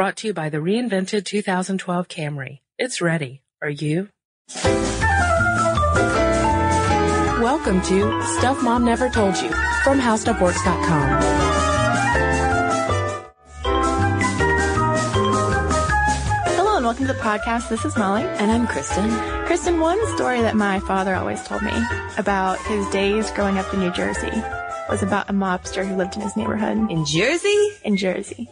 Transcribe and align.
Brought 0.00 0.16
to 0.16 0.28
you 0.28 0.32
by 0.32 0.48
the 0.48 0.56
reinvented 0.56 1.26
2012 1.26 2.08
Camry. 2.08 2.60
It's 2.78 3.02
ready. 3.02 3.42
Are 3.60 3.68
you? 3.68 4.08
Welcome 7.42 7.82
to 7.82 8.22
Stuff 8.38 8.62
Mom 8.62 8.86
Never 8.86 9.10
Told 9.10 9.36
You 9.36 9.50
from 9.84 10.00
HowStuffWorks.com. 10.00 11.20
Hello 16.56 16.76
and 16.76 16.86
welcome 16.86 17.06
to 17.06 17.12
the 17.12 17.18
podcast. 17.18 17.68
This 17.68 17.84
is 17.84 17.94
Molly. 17.98 18.22
And 18.22 18.50
I'm 18.50 18.66
Kristen. 18.66 19.10
Kristen, 19.44 19.80
one 19.80 20.00
story 20.16 20.40
that 20.40 20.56
my 20.56 20.80
father 20.80 21.14
always 21.14 21.42
told 21.44 21.60
me 21.60 21.72
about 22.16 22.58
his 22.62 22.88
days 22.88 23.30
growing 23.32 23.58
up 23.58 23.70
in 23.74 23.80
New 23.80 23.92
Jersey 23.92 24.32
was 24.88 25.02
about 25.02 25.28
a 25.28 25.34
mobster 25.34 25.86
who 25.86 25.94
lived 25.94 26.16
in 26.16 26.22
his 26.22 26.36
neighborhood 26.38 26.90
In 26.90 27.04
Jersey? 27.04 27.68
in 27.84 27.98
Jersey. 27.98 28.48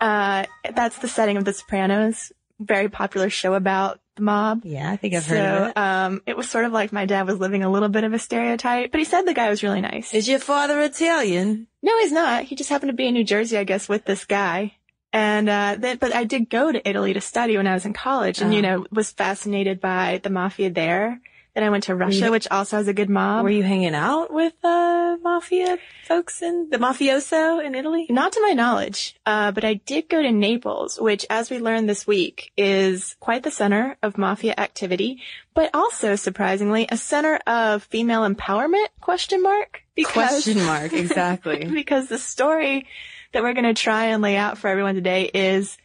Uh, 0.00 0.44
that's 0.74 0.98
the 0.98 1.08
setting 1.08 1.36
of 1.36 1.44
The 1.44 1.52
Sopranos, 1.52 2.32
very 2.60 2.88
popular 2.88 3.30
show 3.30 3.54
about 3.54 4.00
the 4.16 4.22
mob. 4.22 4.62
Yeah, 4.64 4.90
I 4.90 4.96
think 4.96 5.14
I've 5.14 5.24
so, 5.24 5.34
heard 5.36 5.62
of 5.62 5.68
it. 5.68 5.76
um, 5.76 6.22
it 6.26 6.36
was 6.36 6.48
sort 6.48 6.64
of 6.64 6.72
like 6.72 6.92
my 6.92 7.04
dad 7.06 7.26
was 7.26 7.38
living 7.38 7.62
a 7.62 7.70
little 7.70 7.88
bit 7.88 8.04
of 8.04 8.12
a 8.14 8.18
stereotype, 8.18 8.90
but 8.92 8.98
he 8.98 9.04
said 9.04 9.22
the 9.22 9.34
guy 9.34 9.50
was 9.50 9.62
really 9.62 9.80
nice. 9.80 10.14
Is 10.14 10.28
your 10.28 10.38
father 10.38 10.80
Italian? 10.82 11.66
No, 11.82 11.98
he's 12.00 12.12
not. 12.12 12.44
He 12.44 12.56
just 12.56 12.70
happened 12.70 12.90
to 12.90 12.96
be 12.96 13.06
in 13.06 13.14
New 13.14 13.24
Jersey, 13.24 13.58
I 13.58 13.64
guess, 13.64 13.88
with 13.88 14.04
this 14.04 14.24
guy. 14.24 14.74
And, 15.12 15.48
uh, 15.48 15.76
then, 15.78 15.98
but 15.98 16.14
I 16.14 16.24
did 16.24 16.50
go 16.50 16.72
to 16.72 16.86
Italy 16.88 17.14
to 17.14 17.20
study 17.20 17.56
when 17.56 17.66
I 17.66 17.74
was 17.74 17.86
in 17.86 17.92
college 17.92 18.40
and, 18.40 18.52
you 18.52 18.58
Oh. 18.60 18.62
know, 18.62 18.86
was 18.90 19.12
fascinated 19.12 19.80
by 19.80 20.20
the 20.22 20.30
mafia 20.30 20.68
there. 20.70 21.20
Then 21.56 21.64
I 21.64 21.70
went 21.70 21.84
to 21.84 21.94
Russia, 21.94 22.26
you- 22.26 22.30
which 22.30 22.46
also 22.50 22.76
has 22.76 22.86
a 22.86 22.92
good 22.92 23.08
mob. 23.08 23.42
Were 23.42 23.48
you 23.50 23.62
hanging 23.62 23.94
out 23.94 24.30
with 24.30 24.52
uh, 24.62 25.16
mafia 25.22 25.78
folks 26.06 26.42
in 26.42 26.68
the 26.68 26.76
mafioso 26.76 27.64
in 27.64 27.74
Italy? 27.74 28.04
Not 28.10 28.32
to 28.32 28.42
my 28.42 28.50
knowledge, 28.52 29.16
uh, 29.24 29.52
but 29.52 29.64
I 29.64 29.72
did 29.74 30.10
go 30.10 30.20
to 30.20 30.30
Naples, 30.30 31.00
which, 31.00 31.24
as 31.30 31.48
we 31.48 31.58
learned 31.58 31.88
this 31.88 32.06
week, 32.06 32.52
is 32.58 33.16
quite 33.20 33.42
the 33.42 33.50
center 33.50 33.96
of 34.02 34.18
mafia 34.18 34.52
activity, 34.58 35.22
but 35.54 35.70
also, 35.72 36.14
surprisingly, 36.14 36.86
a 36.90 36.98
center 36.98 37.36
of 37.46 37.84
female 37.84 38.28
empowerment, 38.28 38.88
question 39.00 39.42
mark? 39.42 39.80
Question 40.04 40.58
mark, 40.66 40.92
exactly. 40.92 41.64
because 41.64 42.08
the 42.08 42.18
story 42.18 42.86
that 43.32 43.42
we're 43.42 43.54
going 43.54 43.64
to 43.64 43.82
try 43.82 44.08
and 44.08 44.20
lay 44.22 44.36
out 44.36 44.58
for 44.58 44.68
everyone 44.68 44.94
today 44.94 45.30
is 45.32 45.78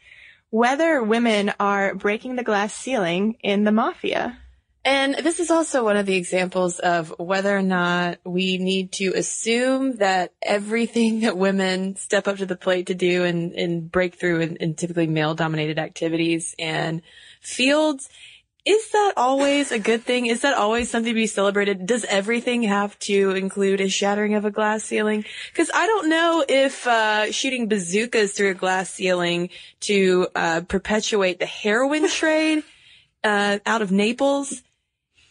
whether 0.50 1.02
women 1.02 1.54
are 1.62 1.96
breaking 1.96 2.36
the 2.36 2.44
glass 2.44 2.74
ceiling 2.74 3.38
in 3.42 3.64
the 3.64 3.72
mafia. 3.72 4.38
And 4.84 5.14
this 5.14 5.40
is 5.40 5.52
also 5.52 5.84
one 5.84 5.98
of 5.98 6.08
the 6.08 6.16
examples 6.16 6.80
of 6.80 7.14
whether 7.20 7.56
or 7.56 7.62
not 7.62 8.18
we 8.24 8.58
need 8.58 8.92
to 8.94 9.14
assume 9.14 9.98
that 9.98 10.34
everything 10.42 11.20
that 11.20 11.38
women 11.38 11.96
step 11.98 12.28
up 12.28 12.38
to 12.38 12.48
the 12.48 12.56
plate 12.56 12.88
to 12.88 12.96
do 12.96 13.24
and, 13.24 13.54
and 13.54 13.92
break 13.92 14.16
through 14.16 14.40
in, 14.42 14.56
in 14.56 14.74
typically 14.74 15.06
male 15.06 15.36
dominated 15.36 15.78
activities 15.78 16.56
and 16.58 17.04
fields, 17.42 18.10
is 18.66 18.90
that 18.92 19.14
always 19.18 19.72
a 19.72 19.78
good 19.78 20.04
thing? 20.04 20.26
Is 20.26 20.42
that 20.42 20.56
always 20.56 20.90
something 20.90 21.14
to 21.14 21.16
be 21.16 21.28
celebrated? 21.28 21.86
Does 21.86 22.04
everything 22.06 22.64
have 22.64 22.98
to 23.00 23.32
include 23.32 23.82
a 23.82 23.90
shattering 23.90 24.34
of 24.34 24.46
a 24.46 24.52
glass 24.52 24.84
ceiling? 24.84 25.26
Cause 25.54 25.70
I 25.72 25.86
don't 25.86 26.10
know 26.10 26.44
if, 26.50 26.88
uh, 26.88 27.32
shooting 27.32 27.68
bazookas 27.68 28.34
through 28.34 28.52
a 28.52 28.56
glass 28.56 28.90
ceiling 28.92 29.50
to, 29.82 30.28
uh, 30.34 30.62
perpetuate 30.62 31.38
the 31.38 31.46
heroin 31.46 32.10
trade, 32.10 32.64
uh, 33.24 33.60
out 33.68 33.84
of 33.84 33.92
Naples 33.92 34.64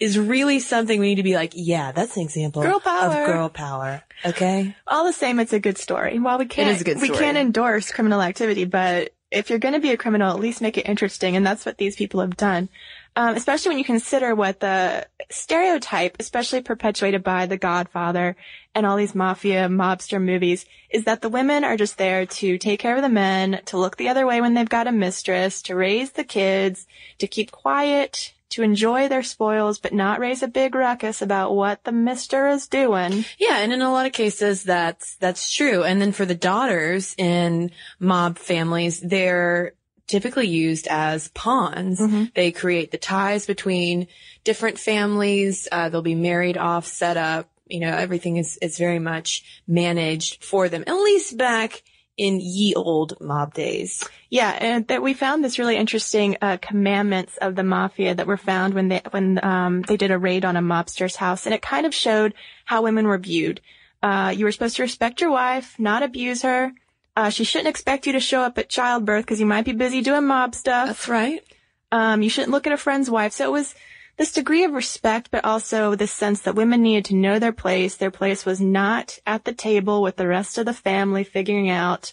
is 0.01 0.19
really 0.19 0.59
something 0.59 0.99
we 0.99 1.11
need 1.11 1.17
to 1.17 1.23
be 1.23 1.35
like, 1.35 1.53
yeah, 1.55 1.93
that's 1.93 2.17
an 2.17 2.23
example 2.23 2.63
Girl 2.63 2.79
of 2.79 2.85
power. 2.85 3.27
girl 3.27 3.49
power. 3.51 4.03
Okay. 4.25 4.75
All 4.87 5.05
the 5.05 5.13
same, 5.13 5.39
it's 5.39 5.53
a 5.53 5.61
good 5.61 5.77
story. 5.77 6.19
While 6.19 6.39
we 6.39 6.47
can't, 6.47 6.71
is 6.71 6.81
a 6.81 6.85
good 6.85 7.01
we 7.01 7.11
can't 7.11 7.37
endorse 7.37 7.93
criminal 7.93 8.23
activity, 8.23 8.65
but 8.65 9.13
if 9.31 9.49
you're 9.49 9.61
going 9.61 9.75
to 9.75 9.81
be 9.81 9.91
a 9.91 9.97
criminal, 9.97 10.31
at 10.31 10.41
least 10.41 10.61
make 10.61 10.77
it 10.77 10.89
interesting, 10.89 11.37
and 11.37 11.47
that's 11.47 11.65
what 11.65 11.79
these 11.79 11.97
people 11.97 12.21
have 12.21 12.37
done. 12.37 12.69
Um, 13.15 13.35
especially 13.37 13.71
when 13.71 13.79
you 13.79 13.85
consider 13.85 14.35
what 14.35 14.61
the 14.61 15.07
stereotype, 15.31 16.17
especially 16.21 16.63
perpetuated 16.63 17.23
by 17.23 17.47
The 17.47 17.57
Godfather 17.57 18.37
and 18.75 18.87
all 18.87 18.97
these 18.97 19.15
mafia 19.15 19.69
mobster 19.69 20.23
movies, 20.23 20.65
is 20.91 21.05
that 21.05 21.21
the 21.21 21.29
women 21.29 21.65
are 21.65 21.77
just 21.77 21.99
there 21.99 22.25
to 22.27 22.57
take 22.57 22.81
care 22.81 22.97
of 22.97 23.03
the 23.03 23.09
men, 23.09 23.61
to 23.67 23.77
look 23.79 23.97
the 23.97 24.09
other 24.09 24.27
way 24.27 24.41
when 24.41 24.55
they've 24.55 24.69
got 24.69 24.87
a 24.87 24.93
mistress, 24.93 25.63
to 25.63 25.75
raise 25.75 26.13
the 26.13 26.25
kids, 26.25 26.87
to 27.19 27.27
keep 27.27 27.51
quiet, 27.51 28.33
to 28.51 28.63
enjoy 28.63 29.09
their 29.09 29.23
spoils, 29.23 29.79
but 29.79 29.93
not 29.93 30.21
raise 30.21 30.43
a 30.43 30.49
big 30.49 30.75
ruckus 30.75 31.23
about 31.23 31.55
what 31.55 31.85
the 31.85 31.93
mister 31.93 32.49
is 32.49 32.69
doing. 32.69 33.25
Yeah, 33.39 33.59
and 33.59 33.73
in 33.73 33.83
a 33.83 33.93
lot 33.93 34.07
of 34.07 34.13
cases 34.13 34.65
that's 34.65 35.17
that's 35.17 35.53
true. 35.53 35.83
And 35.83 36.01
then 36.01 36.13
for 36.13 36.25
the 36.25 36.35
daughters 36.35 37.15
in 37.17 37.71
mob 37.99 38.39
families, 38.39 39.01
they're 39.01 39.73
typically 40.07 40.49
used 40.49 40.89
as 40.89 41.29
pawns. 41.29 42.01
They 42.35 42.51
create 42.51 42.91
the 42.91 42.99
ties 42.99 43.47
between 43.47 44.09
different 44.43 44.79
families. 44.79 45.69
Uh, 45.71 45.89
they'll 45.89 46.03
be 46.03 46.17
married 46.17 46.57
off, 46.57 46.87
set 46.87 47.17
up. 47.17 47.49
You 47.69 47.79
know, 47.79 47.95
everything 47.97 48.37
is 48.37 48.59
is 48.61 48.79
very 48.79 48.99
much 48.99 49.63
managed 49.69 50.43
for 50.43 50.69
them. 50.69 50.83
At 50.89 50.95
least 50.95 51.37
back 51.37 51.83
in 52.21 52.39
ye 52.39 52.75
old 52.75 53.19
mob 53.19 53.55
days. 53.55 54.07
Yeah, 54.29 54.51
and 54.51 54.87
that 54.89 55.01
we 55.03 55.15
found 55.15 55.43
this 55.43 55.59
really 55.59 55.77
interesting 55.77 56.37
uh, 56.43 56.59
commandments 56.61 57.39
of 57.39 57.55
the 57.57 57.65
mafia 57.65 58.15
that 58.15 58.27
were 58.27 58.37
found 58.37 58.75
when 58.75 58.89
they 58.89 59.01
when 59.11 59.43
um, 59.43 59.81
they 59.81 59.97
did 59.97 60.11
a 60.11 60.19
raid 60.19 60.45
on 60.45 60.55
a 60.55 60.61
mobster's 60.61 61.17
house, 61.17 61.47
and 61.47 61.55
it 61.55 61.63
kind 61.63 61.87
of 61.87 61.95
showed 61.95 62.35
how 62.67 62.83
women 62.83 63.07
were 63.07 63.17
viewed. 63.17 63.63
Uh, 64.03 64.35
you 64.37 64.45
were 64.45 64.53
supposed 64.53 64.77
to 64.77 64.83
respect 64.83 65.23
your 65.23 65.31
wife, 65.31 65.77
not 65.79 66.03
abuse 66.03 66.43
her. 66.43 66.73
Uh, 67.17 67.31
she 67.31 67.45
shouldn't 67.45 67.69
expect 67.69 68.07
you 68.07 68.13
to 68.13 68.21
show 68.21 68.43
up 68.43 68.59
at 68.59 68.69
childbirth 68.69 69.25
because 69.25 69.41
you 69.41 69.47
might 69.47 69.65
be 69.65 69.73
busy 69.73 70.03
doing 70.03 70.27
mob 70.27 70.55
stuff. 70.55 70.89
That's 70.89 71.09
right. 71.09 71.43
Um, 71.91 72.21
you 72.21 72.29
shouldn't 72.29 72.53
look 72.53 72.67
at 72.67 72.75
a 72.75 72.77
friend's 72.77 73.11
wife. 73.11 73.33
So 73.33 73.47
it 73.47 73.53
was 73.53 73.75
this 74.21 74.33
degree 74.33 74.65
of 74.65 74.73
respect, 74.73 75.31
but 75.31 75.47
also 75.47 75.95
this 75.95 76.13
sense 76.13 76.43
that 76.43 76.55
women 76.55 76.83
needed 76.83 77.07
to 77.07 77.15
know 77.17 77.39
their 77.39 77.53
place. 77.55 77.97
Their 77.97 78.11
place 78.11 78.45
was 78.45 78.61
not 78.61 79.19
at 79.27 79.47
the 79.47 79.55
table 79.55 80.03
with 80.03 80.17
the 80.17 80.27
rest 80.27 80.59
of 80.59 80.67
the 80.67 80.75
family 80.75 81.25
figuring 81.25 81.71
out 81.71 82.13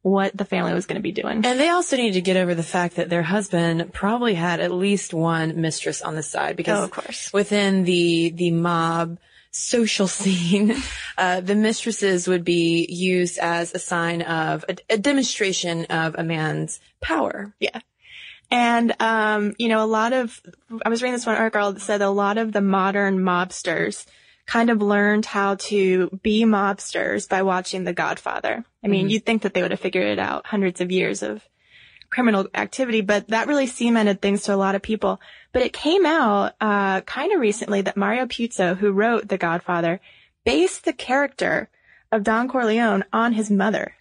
what 0.00 0.34
the 0.34 0.46
family 0.46 0.72
was 0.72 0.86
going 0.86 0.96
to 0.96 1.02
be 1.02 1.12
doing. 1.12 1.44
And 1.44 1.60
they 1.60 1.68
also 1.68 1.98
need 1.98 2.12
to 2.12 2.22
get 2.22 2.38
over 2.38 2.54
the 2.54 2.62
fact 2.62 2.96
that 2.96 3.10
their 3.10 3.22
husband 3.22 3.92
probably 3.92 4.32
had 4.32 4.60
at 4.60 4.72
least 4.72 5.12
one 5.12 5.60
mistress 5.60 6.00
on 6.00 6.14
the 6.14 6.22
side 6.22 6.56
because 6.56 6.80
Oh, 6.80 6.84
of 6.84 6.90
course. 6.90 7.30
within 7.34 7.84
the, 7.84 8.30
the 8.30 8.50
mob 8.52 9.18
social 9.50 10.06
scene, 10.20 10.74
uh, 11.18 11.42
the 11.42 11.54
mistresses 11.54 12.26
would 12.28 12.46
be 12.46 12.86
used 12.88 13.38
as 13.38 13.74
a 13.74 13.78
sign 13.78 14.22
of 14.22 14.64
a, 14.70 14.76
a 14.88 14.96
demonstration 14.96 15.84
of 15.84 16.14
a 16.16 16.24
man's 16.24 16.80
power. 17.02 17.52
Yeah. 17.60 17.80
And, 18.52 18.94
um, 19.00 19.54
you 19.58 19.68
know, 19.68 19.82
a 19.82 19.86
lot 19.86 20.12
of, 20.12 20.38
I 20.84 20.90
was 20.90 21.02
reading 21.02 21.14
this 21.14 21.24
one 21.24 21.36
article 21.36 21.72
that 21.72 21.80
said 21.80 22.02
a 22.02 22.10
lot 22.10 22.36
of 22.36 22.52
the 22.52 22.60
modern 22.60 23.18
mobsters 23.18 24.04
kind 24.44 24.68
of 24.68 24.82
learned 24.82 25.24
how 25.24 25.54
to 25.54 26.20
be 26.22 26.44
mobsters 26.44 27.26
by 27.26 27.42
watching 27.44 27.84
The 27.84 27.94
Godfather. 27.94 28.62
I 28.84 28.88
mean, 28.88 29.08
you'd 29.08 29.24
think 29.24 29.42
that 29.42 29.54
they 29.54 29.62
would 29.62 29.70
have 29.70 29.80
figured 29.80 30.06
it 30.06 30.18
out 30.18 30.44
hundreds 30.44 30.82
of 30.82 30.92
years 30.92 31.22
of 31.22 31.42
criminal 32.10 32.46
activity, 32.52 33.00
but 33.00 33.28
that 33.28 33.46
really 33.46 33.66
cemented 33.66 34.20
things 34.20 34.42
to 34.42 34.54
a 34.54 34.56
lot 34.56 34.74
of 34.74 34.82
people. 34.82 35.18
But 35.52 35.62
it 35.62 35.72
came 35.72 36.04
out, 36.04 36.52
uh, 36.60 37.00
kind 37.00 37.32
of 37.32 37.40
recently 37.40 37.80
that 37.80 37.96
Mario 37.96 38.26
Puzo, 38.26 38.76
who 38.76 38.92
wrote 38.92 39.28
The 39.28 39.38
Godfather, 39.38 39.98
based 40.44 40.84
the 40.84 40.92
character 40.92 41.70
of 42.10 42.22
Don 42.22 42.48
Corleone 42.48 43.04
on 43.14 43.32
his 43.32 43.50
mother. 43.50 43.94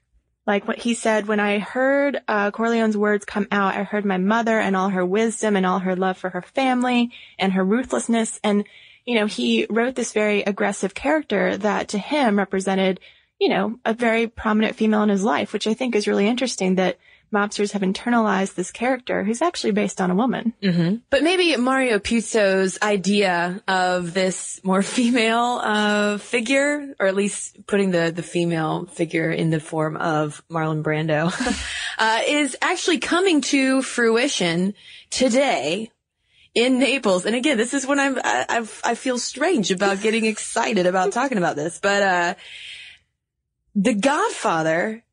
Like 0.47 0.67
what 0.67 0.79
he 0.79 0.95
said, 0.95 1.27
when 1.27 1.39
I 1.39 1.59
heard 1.59 2.19
uh, 2.27 2.51
Corleone's 2.51 2.97
words 2.97 3.25
come 3.25 3.47
out, 3.51 3.75
I 3.75 3.83
heard 3.83 4.05
my 4.05 4.17
mother 4.17 4.59
and 4.59 4.75
all 4.75 4.89
her 4.89 5.05
wisdom 5.05 5.55
and 5.55 5.65
all 5.65 5.79
her 5.79 5.95
love 5.95 6.17
for 6.17 6.31
her 6.31 6.41
family 6.41 7.11
and 7.37 7.53
her 7.53 7.63
ruthlessness. 7.63 8.39
And, 8.43 8.65
you 9.05 9.15
know, 9.15 9.27
he 9.27 9.67
wrote 9.69 9.95
this 9.95 10.13
very 10.13 10.41
aggressive 10.41 10.95
character 10.95 11.57
that 11.57 11.89
to 11.89 11.99
him 11.99 12.39
represented, 12.39 12.99
you 13.39 13.49
know, 13.49 13.79
a 13.85 13.93
very 13.93 14.27
prominent 14.27 14.75
female 14.75 15.03
in 15.03 15.09
his 15.09 15.23
life, 15.23 15.53
which 15.53 15.67
I 15.67 15.75
think 15.75 15.95
is 15.95 16.07
really 16.07 16.27
interesting 16.27 16.75
that 16.75 16.97
mobsters 17.31 17.71
have 17.71 17.81
internalized 17.81 18.55
this 18.55 18.71
character 18.71 19.23
who's 19.23 19.41
actually 19.41 19.71
based 19.71 20.01
on 20.01 20.11
a 20.11 20.15
woman. 20.15 20.53
Mm-hmm. 20.61 20.95
But 21.09 21.23
maybe 21.23 21.55
Mario 21.57 21.99
Puzo's 21.99 22.77
idea 22.81 23.61
of 23.67 24.13
this 24.13 24.59
more 24.63 24.81
female 24.97 25.59
uh, 25.63 26.17
figure, 26.17 26.93
or 26.99 27.07
at 27.07 27.15
least 27.15 27.65
putting 27.67 27.91
the, 27.91 28.11
the 28.13 28.23
female 28.23 28.85
figure 28.85 29.31
in 29.31 29.49
the 29.49 29.59
form 29.59 29.97
of 29.97 30.43
Marlon 30.49 30.83
Brando, 30.83 31.31
uh, 31.97 32.21
is 32.27 32.57
actually 32.61 32.99
coming 32.99 33.41
to 33.41 33.81
fruition 33.81 34.73
today 35.09 35.91
in 36.53 36.79
Naples. 36.79 37.25
And 37.25 37.35
again, 37.35 37.57
this 37.57 37.73
is 37.73 37.87
when 37.87 37.99
I'm 37.99 38.17
I, 38.23 38.45
I've, 38.49 38.81
I 38.83 38.95
feel 38.95 39.17
strange 39.17 39.71
about 39.71 40.01
getting 40.01 40.25
excited 40.25 40.85
about 40.85 41.13
talking 41.13 41.37
about 41.37 41.55
this, 41.55 41.79
but 41.79 42.03
uh, 42.03 42.33
The 43.75 43.93
Godfather 43.93 45.03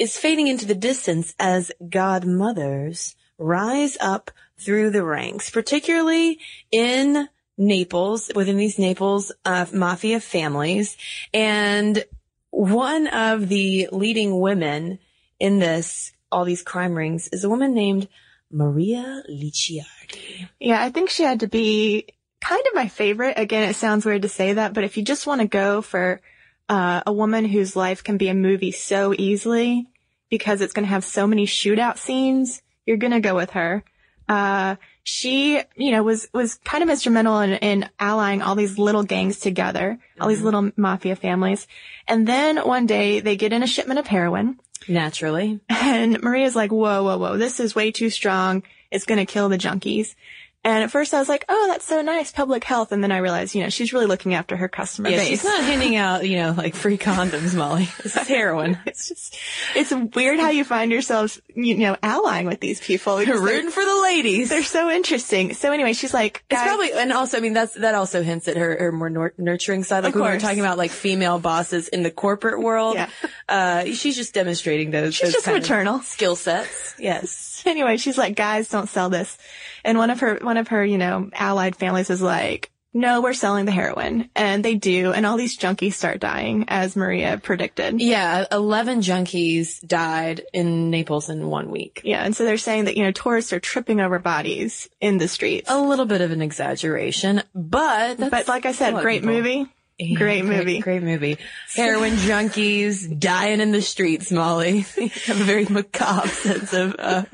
is 0.00 0.16
fading 0.16 0.48
into 0.48 0.64
the 0.64 0.74
distance 0.74 1.34
as 1.38 1.70
godmothers 1.86 3.14
rise 3.36 3.98
up 4.00 4.30
through 4.58 4.88
the 4.90 5.04
ranks, 5.04 5.50
particularly 5.50 6.38
in 6.72 7.28
Naples, 7.58 8.30
within 8.34 8.56
these 8.56 8.78
Naples 8.78 9.30
uh, 9.44 9.66
mafia 9.74 10.18
families. 10.18 10.96
And 11.34 12.02
one 12.48 13.08
of 13.08 13.50
the 13.50 13.90
leading 13.92 14.40
women 14.40 14.98
in 15.38 15.58
this, 15.58 16.12
all 16.32 16.46
these 16.46 16.62
crime 16.62 16.94
rings, 16.94 17.28
is 17.28 17.44
a 17.44 17.50
woman 17.50 17.74
named 17.74 18.08
Maria 18.50 19.22
Licciardi. 19.30 20.48
Yeah, 20.58 20.82
I 20.82 20.88
think 20.88 21.10
she 21.10 21.24
had 21.24 21.40
to 21.40 21.46
be 21.46 22.06
kind 22.40 22.62
of 22.66 22.74
my 22.74 22.88
favorite. 22.88 23.34
Again, 23.36 23.68
it 23.68 23.76
sounds 23.76 24.06
weird 24.06 24.22
to 24.22 24.30
say 24.30 24.54
that, 24.54 24.72
but 24.72 24.84
if 24.84 24.96
you 24.96 25.02
just 25.02 25.26
want 25.26 25.42
to 25.42 25.46
go 25.46 25.82
for 25.82 26.22
uh, 26.70 27.02
a 27.04 27.12
woman 27.12 27.44
whose 27.44 27.74
life 27.74 28.02
can 28.04 28.16
be 28.16 28.28
a 28.28 28.34
movie 28.34 28.70
so 28.70 29.12
easily 29.16 29.88
because 30.30 30.60
it's 30.60 30.72
going 30.72 30.84
to 30.84 30.90
have 30.90 31.04
so 31.04 31.26
many 31.26 31.44
shootout 31.44 31.98
scenes, 31.98 32.62
you're 32.86 32.96
going 32.96 33.12
to 33.12 33.20
go 33.20 33.34
with 33.34 33.50
her. 33.50 33.82
Uh, 34.28 34.76
she, 35.02 35.60
you 35.74 35.90
know, 35.90 36.04
was, 36.04 36.28
was 36.32 36.54
kind 36.64 36.84
of 36.84 36.88
instrumental 36.88 37.40
in, 37.40 37.54
in 37.54 37.90
allying 37.98 38.40
all 38.40 38.54
these 38.54 38.78
little 38.78 39.02
gangs 39.02 39.40
together, 39.40 39.98
all 40.20 40.28
these 40.28 40.42
little 40.42 40.70
mafia 40.76 41.16
families. 41.16 41.66
And 42.06 42.28
then 42.28 42.58
one 42.58 42.86
day 42.86 43.18
they 43.18 43.36
get 43.36 43.52
in 43.52 43.64
a 43.64 43.66
shipment 43.66 43.98
of 43.98 44.06
heroin 44.06 44.60
Naturally. 44.88 45.60
and 45.68 46.22
Maria's 46.22 46.56
like, 46.56 46.70
whoa, 46.70 47.02
whoa, 47.02 47.18
whoa, 47.18 47.36
this 47.36 47.60
is 47.60 47.74
way 47.74 47.90
too 47.90 48.10
strong. 48.10 48.62
It's 48.90 49.04
going 49.04 49.18
to 49.18 49.30
kill 49.30 49.48
the 49.48 49.58
junkies. 49.58 50.14
And 50.62 50.84
at 50.84 50.90
first 50.90 51.14
I 51.14 51.18
was 51.18 51.28
like, 51.28 51.46
oh, 51.48 51.68
that's 51.68 51.86
so 51.86 52.02
nice, 52.02 52.30
public 52.32 52.64
health. 52.64 52.92
And 52.92 53.02
then 53.02 53.10
I 53.10 53.18
realized, 53.18 53.54
you 53.54 53.62
know, 53.62 53.70
she's 53.70 53.94
really 53.94 54.04
looking 54.04 54.34
after 54.34 54.56
her 54.58 54.68
customer 54.68 55.08
Yeah, 55.08 55.16
base. 55.16 55.28
she's 55.28 55.44
not 55.44 55.64
handing 55.64 55.96
out, 55.96 56.28
you 56.28 56.36
know, 56.36 56.52
like 56.52 56.74
free 56.74 56.98
condoms, 56.98 57.54
Molly. 57.54 57.88
This 58.02 58.14
is 58.14 58.28
heroin. 58.28 58.78
it's 58.84 59.08
just, 59.08 59.38
it's 59.74 59.90
weird 60.14 60.38
how 60.38 60.50
you 60.50 60.64
find 60.64 60.92
yourselves, 60.92 61.40
you 61.54 61.78
know, 61.78 61.96
allying 62.02 62.46
with 62.46 62.60
these 62.60 62.78
people. 62.78 63.16
they're- 63.24 63.40
Rooting 63.40 63.70
for 63.70 63.82
the 63.82 64.00
ladies. 64.02 64.50
They're 64.50 64.62
so 64.62 64.90
interesting. 64.90 65.54
So 65.54 65.72
anyway, 65.72 65.94
she's 65.94 66.12
like, 66.12 66.44
It's 66.50 66.60
probably, 66.62 66.92
and 66.92 67.10
also, 67.10 67.38
I 67.38 67.40
mean, 67.40 67.54
that's, 67.54 67.72
that 67.74 67.94
also 67.94 68.22
hints 68.22 68.46
at 68.46 68.58
her, 68.58 68.76
her 68.78 68.92
more 68.92 69.08
nur- 69.08 69.34
nurturing 69.38 69.82
side. 69.82 70.04
Like 70.04 70.14
we 70.14 70.20
were 70.20 70.38
talking 70.38 70.60
about 70.60 70.76
like 70.76 70.90
female 70.90 71.38
bosses 71.38 71.88
in 71.88 72.02
the 72.02 72.10
corporate 72.10 72.60
world. 72.60 72.96
Yeah. 72.96 73.08
Uh, 73.48 73.84
she's 73.86 74.14
just 74.14 74.34
demonstrating 74.34 74.90
those. 74.90 75.14
She's 75.14 75.28
those 75.28 75.32
just 75.36 75.46
kind 75.46 75.58
maternal. 75.58 76.00
skill 76.00 76.36
sets. 76.36 76.94
Yes. 76.98 77.62
anyway, 77.66 77.96
she's 77.96 78.18
like, 78.18 78.36
guys, 78.36 78.68
don't 78.68 78.88
sell 78.90 79.08
this. 79.08 79.38
And 79.84 79.98
one 79.98 80.10
of 80.10 80.20
her, 80.20 80.38
one 80.40 80.56
of 80.56 80.68
her, 80.68 80.84
you 80.84 80.98
know, 80.98 81.30
allied 81.34 81.76
families 81.76 82.10
is 82.10 82.22
like, 82.22 82.70
no, 82.92 83.20
we're 83.20 83.34
selling 83.34 83.66
the 83.66 83.72
heroin. 83.72 84.30
And 84.34 84.64
they 84.64 84.74
do. 84.74 85.12
And 85.12 85.24
all 85.24 85.36
these 85.36 85.56
junkies 85.56 85.92
start 85.92 86.18
dying 86.18 86.64
as 86.66 86.96
Maria 86.96 87.38
predicted. 87.38 88.00
Yeah. 88.00 88.46
11 88.50 89.00
junkies 89.00 89.86
died 89.86 90.42
in 90.52 90.90
Naples 90.90 91.30
in 91.30 91.46
one 91.46 91.70
week. 91.70 92.00
Yeah. 92.02 92.24
And 92.24 92.34
so 92.34 92.44
they're 92.44 92.56
saying 92.56 92.86
that, 92.86 92.96
you 92.96 93.04
know, 93.04 93.12
tourists 93.12 93.52
are 93.52 93.60
tripping 93.60 94.00
over 94.00 94.18
bodies 94.18 94.88
in 95.00 95.18
the 95.18 95.28
streets. 95.28 95.70
A 95.70 95.80
little 95.80 96.06
bit 96.06 96.20
of 96.20 96.32
an 96.32 96.42
exaggeration, 96.42 97.42
but 97.54 98.18
that's 98.18 98.30
but 98.30 98.48
like 98.48 98.66
I 98.66 98.72
said, 98.72 98.94
great 98.94 99.22
people- 99.22 99.36
movie. 99.36 99.66
Yeah, 100.00 100.16
Great 100.16 100.46
movie. 100.46 100.80
Great 100.80 101.02
movie. 101.02 101.36
Heroin 101.74 102.14
junkies 102.14 103.18
dying 103.18 103.60
in 103.60 103.70
the 103.70 103.82
streets, 103.82 104.32
Molly. 104.32 104.86
You 104.96 105.08
have 105.26 105.40
a 105.40 105.44
very 105.44 105.66
macabre 105.66 106.28
sense 106.28 106.72
of, 106.72 106.96
uh, 106.98 107.24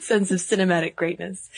sense 0.00 0.32
of 0.32 0.40
cinematic 0.40 0.96
greatness. 0.96 1.48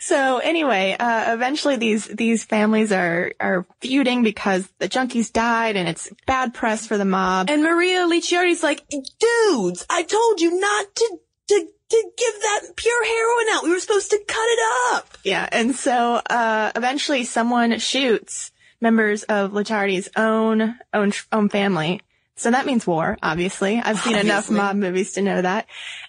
So 0.00 0.38
anyway, 0.38 0.96
uh, 0.98 1.32
eventually 1.32 1.76
these, 1.76 2.06
these 2.06 2.42
families 2.42 2.90
are, 2.90 3.34
are 3.38 3.66
feuding 3.80 4.24
because 4.24 4.68
the 4.78 4.88
junkies 4.88 5.32
died 5.32 5.76
and 5.76 5.88
it's 5.88 6.10
bad 6.26 6.54
press 6.54 6.88
for 6.88 6.98
the 6.98 7.04
mob. 7.04 7.48
And 7.48 7.62
Maria 7.62 8.00
Licciardi's 8.08 8.64
like, 8.64 8.82
dudes, 8.88 9.86
I 9.88 10.02
told 10.02 10.40
you 10.40 10.58
not 10.58 10.86
to, 10.92 11.18
to, 11.50 11.68
to 11.90 12.10
give 12.18 12.40
that 12.42 12.62
pure 12.74 13.04
heroin 13.04 13.54
out. 13.54 13.62
We 13.62 13.70
were 13.70 13.78
supposed 13.78 14.10
to 14.10 14.18
cut 14.26 14.44
it 14.44 14.94
up. 14.94 15.18
Yeah, 15.22 15.48
and 15.52 15.76
so 15.76 16.20
uh, 16.28 16.72
eventually 16.74 17.22
someone 17.22 17.78
shoots 17.78 18.50
members 18.80 19.22
of 19.24 19.52
Licciardi's 19.52 20.08
own 20.16 20.76
own 20.92 21.12
own 21.32 21.48
family. 21.48 22.00
So 22.36 22.50
that 22.50 22.66
means 22.66 22.86
war, 22.86 23.16
obviously. 23.22 23.80
I've 23.80 24.00
seen 24.00 24.16
enough 24.16 24.50
mob 24.50 24.76
movies 24.76 25.12
to 25.12 25.22
know 25.22 25.40
that. 25.40 25.66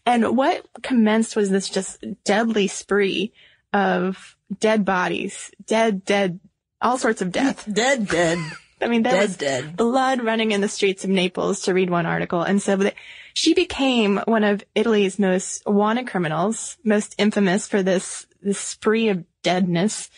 And 0.07 0.35
what 0.35 0.65
commenced 0.81 1.35
was 1.35 1.51
this 1.51 1.69
just 1.69 2.03
deadly 2.23 2.67
spree 2.67 3.31
of 3.71 4.35
dead 4.59 4.85
bodies, 4.85 5.51
dead, 5.67 6.03
dead, 6.03 6.39
all 6.81 6.97
sorts 6.97 7.21
of 7.21 7.31
death. 7.31 7.65
Dead, 7.71 8.07
dead. 8.07 8.39
I 8.81 8.87
mean, 8.87 9.03
there 9.03 9.13
Dead, 9.13 9.21
was 9.21 9.37
dead. 9.37 9.77
blood 9.77 10.21
running 10.21 10.51
in 10.51 10.61
the 10.61 10.67
streets 10.67 11.03
of 11.03 11.09
Naples 11.09 11.61
to 11.61 11.73
read 11.73 11.89
one 11.89 12.05
article. 12.05 12.41
And 12.41 12.61
so 12.61 12.75
the, 12.75 12.93
she 13.33 13.53
became 13.53 14.17
one 14.25 14.43
of 14.43 14.63
Italy's 14.75 15.17
most 15.17 15.65
wanted 15.65 16.07
criminals, 16.07 16.77
most 16.83 17.15
infamous 17.17 17.67
for 17.67 17.81
this, 17.81 18.27
this 18.45 18.59
spree 18.59 19.09
of 19.09 19.25
deadness. 19.43 20.09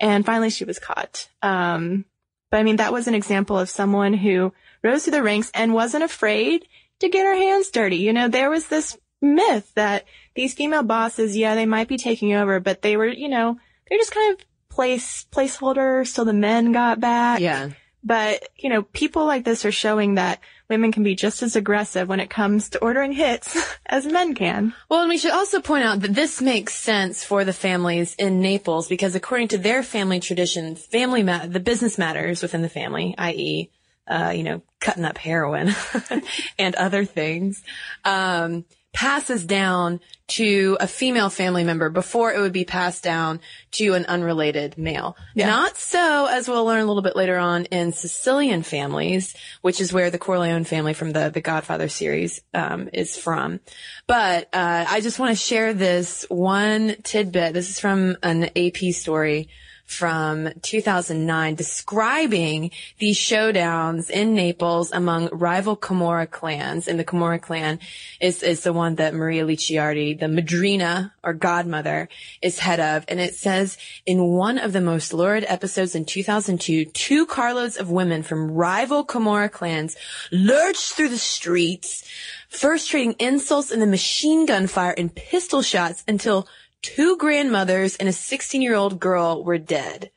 And 0.00 0.24
finally 0.24 0.50
she 0.50 0.64
was 0.64 0.78
caught. 0.78 1.28
Um, 1.42 2.06
but 2.50 2.60
I 2.60 2.62
mean, 2.62 2.76
that 2.76 2.92
was 2.92 3.08
an 3.08 3.14
example 3.14 3.58
of 3.58 3.68
someone 3.68 4.14
who 4.14 4.52
rose 4.82 5.04
through 5.04 5.12
the 5.12 5.22
ranks 5.22 5.50
and 5.54 5.74
wasn't 5.74 6.04
afraid 6.04 6.66
to 7.00 7.08
get 7.08 7.26
her 7.26 7.34
hands 7.34 7.70
dirty. 7.70 7.96
You 7.96 8.12
know, 8.12 8.28
there 8.28 8.50
was 8.50 8.68
this 8.68 8.96
myth 9.20 9.70
that 9.74 10.04
these 10.34 10.54
female 10.54 10.82
bosses, 10.82 11.36
yeah, 11.36 11.54
they 11.54 11.66
might 11.66 11.88
be 11.88 11.98
taking 11.98 12.32
over, 12.32 12.60
but 12.60 12.82
they 12.82 12.96
were, 12.96 13.06
you 13.06 13.28
know, 13.28 13.58
they're 13.88 13.98
just 13.98 14.14
kind 14.14 14.34
of 14.34 14.46
place, 14.68 15.26
placeholders 15.30 16.14
till 16.14 16.24
the 16.24 16.32
men 16.32 16.72
got 16.72 17.00
back. 17.00 17.40
Yeah. 17.40 17.70
But, 18.04 18.48
you 18.56 18.68
know, 18.68 18.82
people 18.82 19.26
like 19.26 19.44
this 19.44 19.64
are 19.64 19.72
showing 19.72 20.14
that 20.14 20.40
women 20.72 20.90
can 20.90 21.02
be 21.02 21.14
just 21.14 21.42
as 21.42 21.54
aggressive 21.54 22.08
when 22.08 22.18
it 22.18 22.30
comes 22.30 22.70
to 22.70 22.78
ordering 22.78 23.12
hits 23.12 23.76
as 23.86 24.06
men 24.06 24.34
can. 24.34 24.72
Well, 24.88 25.02
and 25.02 25.10
we 25.10 25.18
should 25.18 25.32
also 25.32 25.60
point 25.60 25.84
out 25.84 26.00
that 26.00 26.14
this 26.14 26.40
makes 26.40 26.74
sense 26.74 27.22
for 27.22 27.44
the 27.44 27.52
families 27.52 28.14
in 28.18 28.40
Naples 28.40 28.88
because 28.88 29.14
according 29.14 29.48
to 29.48 29.58
their 29.58 29.82
family 29.82 30.18
tradition, 30.18 30.74
family 30.76 31.22
ma- 31.22 31.46
the 31.46 31.60
business 31.60 31.98
matters 31.98 32.40
within 32.40 32.62
the 32.62 32.70
family, 32.70 33.14
i.e., 33.18 33.70
uh, 34.08 34.32
you 34.34 34.42
know, 34.42 34.62
cutting 34.80 35.04
up 35.04 35.18
heroin 35.18 35.74
and 36.58 36.74
other 36.74 37.04
things. 37.04 37.62
Um, 38.04 38.64
passes 38.92 39.44
down 39.44 40.00
to 40.28 40.76
a 40.80 40.86
female 40.86 41.30
family 41.30 41.64
member 41.64 41.90
before 41.90 42.32
it 42.32 42.40
would 42.40 42.52
be 42.52 42.64
passed 42.64 43.02
down 43.02 43.40
to 43.70 43.94
an 43.94 44.04
unrelated 44.06 44.78
male. 44.78 45.16
Not 45.46 45.76
so, 45.76 46.26
as 46.26 46.48
we'll 46.48 46.64
learn 46.64 46.82
a 46.82 46.86
little 46.86 47.02
bit 47.02 47.16
later 47.16 47.38
on 47.38 47.64
in 47.66 47.92
Sicilian 47.92 48.62
families, 48.62 49.34
which 49.62 49.80
is 49.80 49.92
where 49.92 50.10
the 50.10 50.18
Corleone 50.18 50.64
family 50.64 50.94
from 50.94 51.12
the, 51.12 51.30
the 51.30 51.40
Godfather 51.40 51.88
series, 51.88 52.40
um, 52.54 52.88
is 52.92 53.16
from. 53.16 53.60
But, 54.06 54.48
uh, 54.52 54.84
I 54.88 55.00
just 55.00 55.18
want 55.18 55.30
to 55.30 55.42
share 55.42 55.74
this 55.74 56.24
one 56.28 56.96
tidbit. 57.02 57.54
This 57.54 57.70
is 57.70 57.80
from 57.80 58.16
an 58.22 58.50
AP 58.56 58.92
story 58.92 59.48
from 59.92 60.48
2009 60.62 61.54
describing 61.54 62.70
these 62.98 63.18
showdowns 63.18 64.10
in 64.10 64.34
Naples 64.34 64.90
among 64.92 65.28
rival 65.32 65.76
Camorra 65.76 66.26
clans. 66.26 66.88
And 66.88 66.98
the 66.98 67.04
Camorra 67.04 67.38
clan 67.38 67.78
is, 68.20 68.42
is 68.42 68.62
the 68.62 68.72
one 68.72 68.96
that 68.96 69.14
Maria 69.14 69.44
Licciardi, 69.44 70.18
the 70.18 70.28
madrina 70.28 71.12
or 71.22 71.34
godmother 71.34 72.08
is 72.40 72.58
head 72.58 72.80
of. 72.80 73.04
And 73.08 73.20
it 73.20 73.34
says 73.34 73.78
in 74.06 74.24
one 74.24 74.58
of 74.58 74.72
the 74.72 74.80
most 74.80 75.12
lurid 75.12 75.44
episodes 75.46 75.94
in 75.94 76.04
2002, 76.04 76.86
two 76.86 77.26
carloads 77.26 77.76
of 77.76 77.90
women 77.90 78.22
from 78.22 78.50
rival 78.50 79.04
Camorra 79.04 79.50
clans 79.50 79.96
lurched 80.30 80.94
through 80.94 81.10
the 81.10 81.18
streets, 81.18 82.04
first 82.48 82.90
trading 82.90 83.14
insults 83.18 83.70
and 83.70 83.80
then 83.80 83.90
machine 83.90 84.46
gun 84.46 84.66
fire 84.66 84.94
and 84.96 85.14
pistol 85.14 85.62
shots 85.62 86.02
until 86.08 86.48
two 86.82 87.16
grandmothers 87.16 87.96
and 87.96 88.08
a 88.08 88.12
16 88.12 88.60
year 88.62 88.74
old 88.74 89.00
girl 89.00 89.42
were 89.44 89.58
dead. 89.58 90.10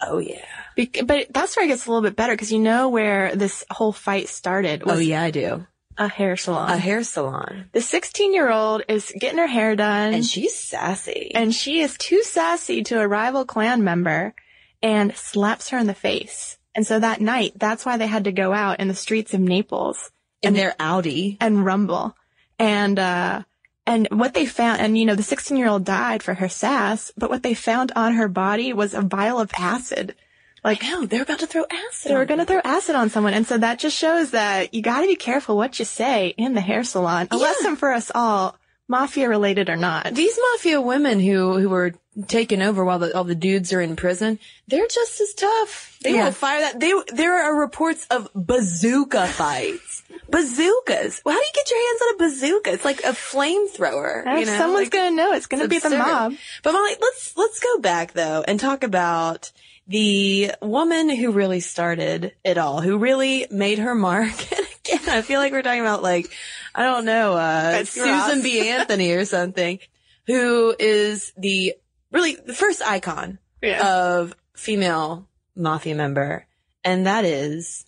Oh 0.00 0.18
yeah. 0.18 0.44
Bec- 0.76 1.00
but 1.04 1.26
that's 1.30 1.56
where 1.56 1.64
it 1.64 1.68
gets 1.68 1.86
a 1.86 1.90
little 1.90 2.02
bit 2.08 2.16
better 2.16 2.32
because 2.32 2.52
you 2.52 2.58
know 2.58 2.88
where 2.88 3.34
this 3.36 3.64
whole 3.70 3.92
fight 3.92 4.28
started. 4.28 4.84
Was 4.84 4.96
Oh 4.96 4.98
yeah, 5.00 5.22
I 5.22 5.30
do. 5.30 5.66
a 5.98 6.08
hair 6.08 6.36
salon. 6.36 6.70
A 6.70 6.78
hair 6.78 7.02
salon. 7.04 7.68
the 7.72 7.82
16 7.82 8.32
year 8.32 8.50
old 8.50 8.82
is 8.88 9.12
getting 9.18 9.38
her 9.38 9.46
hair 9.46 9.76
done, 9.76 10.14
And 10.14 10.24
she's 10.24 10.54
sassy. 10.58 11.32
and 11.34 11.54
she 11.54 11.80
is 11.80 11.98
too 11.98 12.22
sassy 12.22 12.82
to 12.84 13.00
a 13.00 13.06
rival 13.08 13.44
clan 13.44 13.84
member, 13.84 14.34
and 14.82 15.14
slaps 15.14 15.68
her 15.68 15.78
in 15.78 15.86
the 15.86 15.94
face. 15.94 16.56
And 16.74 16.86
so 16.86 16.98
that 17.00 17.20
night, 17.20 17.52
that's 17.56 17.84
why 17.84 17.98
they 17.98 18.06
had 18.06 18.24
to 18.24 18.32
go 18.32 18.52
out 18.54 18.80
in 18.80 18.88
the 18.88 18.94
streets 18.94 19.34
of 19.34 19.40
Naples 19.40 20.10
in 20.40 20.54
their 20.54 20.74
Audi. 20.80 21.36
and 21.40 21.62
rumble. 21.66 22.16
And, 22.58 22.98
uh, 22.98 23.42
and 23.86 24.06
what 24.10 24.34
they 24.34 24.46
found, 24.46 24.80
and 24.80 24.96
you 24.96 25.04
know, 25.06 25.14
the 25.14 25.22
16 25.22 25.56
year 25.56 25.68
old 25.68 25.84
died 25.84 26.22
for 26.22 26.34
her 26.34 26.48
sass, 26.48 27.12
but 27.16 27.30
what 27.30 27.42
they 27.42 27.54
found 27.54 27.92
on 27.96 28.14
her 28.14 28.28
body 28.28 28.72
was 28.72 28.94
a 28.94 29.00
vial 29.02 29.40
of 29.40 29.50
acid. 29.58 30.14
Like, 30.62 30.82
No, 30.82 31.06
they're 31.06 31.22
about 31.22 31.38
to 31.38 31.46
throw 31.46 31.64
acid. 31.88 32.10
they 32.12 32.14
were 32.16 32.26
going 32.26 32.38
to 32.40 32.44
throw 32.44 32.60
acid 32.62 32.94
on 32.94 33.08
someone. 33.08 33.32
And 33.32 33.46
so 33.46 33.56
that 33.58 33.78
just 33.78 33.96
shows 33.96 34.32
that 34.32 34.74
you 34.74 34.82
got 34.82 35.00
to 35.00 35.06
be 35.06 35.16
careful 35.16 35.56
what 35.56 35.78
you 35.78 35.86
say 35.86 36.34
in 36.36 36.52
the 36.54 36.60
hair 36.60 36.84
salon. 36.84 37.28
A 37.30 37.36
Yeah. 37.36 37.42
lesson 37.42 37.76
for 37.76 37.92
us 37.92 38.12
all, 38.14 38.56
mafia 38.86 39.28
related 39.30 39.70
or 39.70 39.76
not. 39.76 40.12
These 40.14 40.38
mafia 40.52 40.80
women 40.80 41.18
who 41.18 41.58
who 41.58 41.70
were 41.70 41.94
taken 42.28 42.62
over 42.62 42.84
while 42.84 42.98
the 42.98 43.16
all 43.16 43.24
the 43.24 43.34
dudes 43.34 43.72
are 43.72 43.80
in 43.80 43.96
prison, 43.96 44.38
they're 44.68 44.86
just 44.88 45.20
as 45.20 45.34
tough. 45.34 45.96
They 46.02 46.14
Yeah. 46.14 46.26
will 46.26 46.32
fire 46.32 46.60
that. 46.60 46.80
They 46.80 46.92
there 47.12 47.36
are 47.42 47.58
reports 47.60 48.06
of 48.10 48.28
bazooka 48.34 49.26
fights. 49.28 50.02
Bazookas. 50.28 51.22
Well, 51.24 51.34
how 51.34 51.40
do 51.40 51.46
you 51.46 51.52
get 51.54 51.70
your 51.70 51.86
hands 51.88 52.02
on 52.02 52.14
a 52.14 52.18
bazooka? 52.18 52.72
It's 52.72 52.84
like 52.84 53.00
a 53.00 53.12
flamethrower. 53.12 54.24
You 54.40 54.46
know, 54.46 54.56
Someone's 54.58 54.84
like- 54.86 54.90
going 54.92 55.10
to 55.10 55.16
know. 55.16 55.32
It's 55.32 55.46
going 55.46 55.62
to 55.62 55.68
be 55.68 55.78
the 55.78 55.90
mob. 55.90 56.34
But 56.62 56.72
Molly, 56.72 56.96
let's 57.00 57.36
let's 57.36 57.60
go 57.60 57.78
back 57.78 58.12
though 58.12 58.44
and 58.46 58.58
talk 58.60 58.82
about 58.84 59.50
the 59.88 60.52
woman 60.62 61.10
who 61.10 61.32
really 61.32 61.58
started 61.60 62.32
it 62.44 62.58
all, 62.58 62.80
who 62.80 62.96
really 62.98 63.46
made 63.50 63.78
her 63.78 63.94
mark. 63.94 64.32
And 64.82 64.98
again, 65.04 65.14
I 65.18 65.22
feel 65.22 65.38
like 65.40 65.52
we're 65.52 65.62
talking 65.62 65.80
about 65.82 66.02
like 66.02 66.30
I 66.74 66.84
don't 66.84 67.04
know, 67.04 67.34
uh, 67.34 67.84
Susan 67.84 68.42
B. 68.42 68.68
Anthony 68.68 69.10
or 69.12 69.24
something, 69.24 69.78
who 70.26 70.74
is 70.78 71.32
the 71.36 71.74
really 72.12 72.36
the 72.36 72.54
first 72.54 72.82
icon 72.82 73.38
Yeah. 73.62 73.86
of 74.18 74.34
female 74.54 75.28
mafia 75.56 75.94
member, 75.94 76.46
and 76.84 77.06
that 77.06 77.24
is 77.24 77.84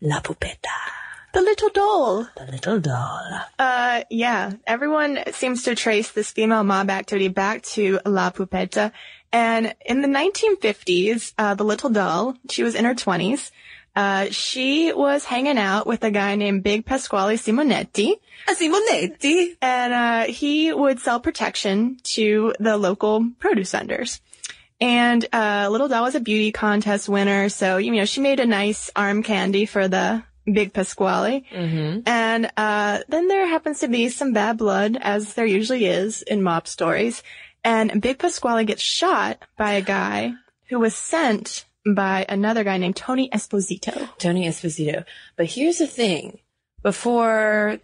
La 0.00 0.20
Pupetta, 0.20 0.78
the 1.32 1.40
little 1.42 1.70
doll. 1.70 2.28
the 2.36 2.50
little 2.52 2.78
doll. 2.80 3.40
Uh, 3.58 4.02
yeah. 4.10 4.52
Everyone 4.66 5.18
seems 5.32 5.62
to 5.64 5.74
trace 5.74 6.10
this 6.12 6.30
female 6.32 6.62
mob 6.64 6.90
activity 6.90 7.28
back 7.28 7.62
to 7.74 8.00
La 8.04 8.30
Pupetta. 8.30 8.92
And 9.32 9.74
in 9.84 10.00
the 10.02 10.08
1950s, 10.08 11.32
uh, 11.38 11.54
the 11.54 11.64
little 11.64 11.90
doll, 11.90 12.36
she 12.50 12.62
was 12.62 12.74
in 12.74 12.84
her 12.84 12.94
20s. 12.94 13.50
Uh, 13.96 14.26
she 14.30 14.92
was 14.92 15.24
hanging 15.24 15.58
out 15.58 15.86
with 15.86 16.02
a 16.02 16.10
guy 16.10 16.34
named 16.34 16.62
Big 16.62 16.84
Pasquale 16.84 17.36
Simonetti. 17.36 18.14
Simonetti. 18.48 19.56
and 19.62 19.92
uh, 19.92 20.24
he 20.32 20.72
would 20.72 21.00
sell 21.00 21.20
protection 21.20 21.98
to 22.02 22.54
the 22.58 22.76
local 22.76 23.30
produce 23.38 23.72
vendors. 23.72 24.20
And 24.80 25.24
uh, 25.32 25.68
Little 25.70 25.88
Doll 25.88 26.02
was 26.02 26.14
a 26.14 26.20
beauty 26.20 26.50
contest 26.50 27.08
winner, 27.08 27.48
so 27.48 27.76
you 27.76 27.92
know 27.92 28.04
she 28.04 28.20
made 28.20 28.40
a 28.40 28.46
nice 28.46 28.90
arm 28.96 29.22
candy 29.22 29.66
for 29.66 29.86
the 29.86 30.24
Big 30.44 30.72
Pasquale. 30.72 31.44
Mm-hmm. 31.52 32.00
And 32.06 32.50
uh, 32.56 33.00
then 33.08 33.28
there 33.28 33.46
happens 33.46 33.80
to 33.80 33.88
be 33.88 34.08
some 34.08 34.32
bad 34.32 34.58
blood, 34.58 34.98
as 35.00 35.34
there 35.34 35.46
usually 35.46 35.86
is 35.86 36.22
in 36.22 36.42
mob 36.42 36.66
stories. 36.66 37.22
And 37.62 38.02
Big 38.02 38.18
Pasquale 38.18 38.64
gets 38.64 38.82
shot 38.82 39.38
by 39.56 39.72
a 39.72 39.82
guy 39.82 40.34
who 40.68 40.80
was 40.80 40.94
sent 40.94 41.64
by 41.86 42.24
another 42.28 42.64
guy 42.64 42.78
named 42.78 42.96
Tony 42.96 43.28
Esposito. 43.30 44.08
Tony 44.18 44.46
Esposito. 44.46 45.04
But 45.36 45.46
here's 45.46 45.78
the 45.78 45.86
thing. 45.86 46.38
Before 46.82 47.78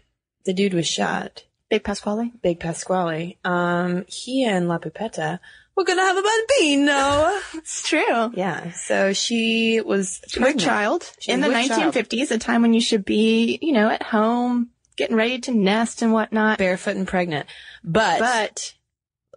the 0.44 0.52
dude 0.52 0.74
was 0.74 0.86
shot, 0.86 1.44
Big 1.70 1.82
Pasquale? 1.84 2.30
Big 2.42 2.60
Pasquale, 2.60 3.38
um, 3.44 4.04
he 4.08 4.44
and 4.44 4.68
La 4.68 4.78
Pupetta 4.78 5.40
were 5.74 5.84
gonna 5.84 6.02
have 6.02 6.16
a 6.18 6.22
bambino. 6.22 7.40
It's 7.54 7.88
true. 7.88 8.30
yeah. 8.34 8.72
So 8.72 9.12
she 9.14 9.80
was 9.80 10.20
With 10.22 10.32
pregnant. 10.34 10.60
child 10.60 11.10
She 11.18 11.32
in 11.32 11.40
the 11.40 11.48
with 11.48 11.66
child. 11.68 11.94
1950s, 11.94 12.30
a 12.30 12.38
time 12.38 12.62
when 12.62 12.74
you 12.74 12.80
should 12.82 13.04
be, 13.04 13.58
you 13.62 13.72
know, 13.72 13.88
at 13.88 14.02
home, 14.02 14.68
getting 14.96 15.16
ready 15.16 15.38
to 15.40 15.52
nest 15.52 16.02
and 16.02 16.12
whatnot. 16.12 16.58
barefoot 16.58 16.96
and 16.96 17.08
pregnant. 17.08 17.46
But, 17.82 18.18
But 18.18 18.74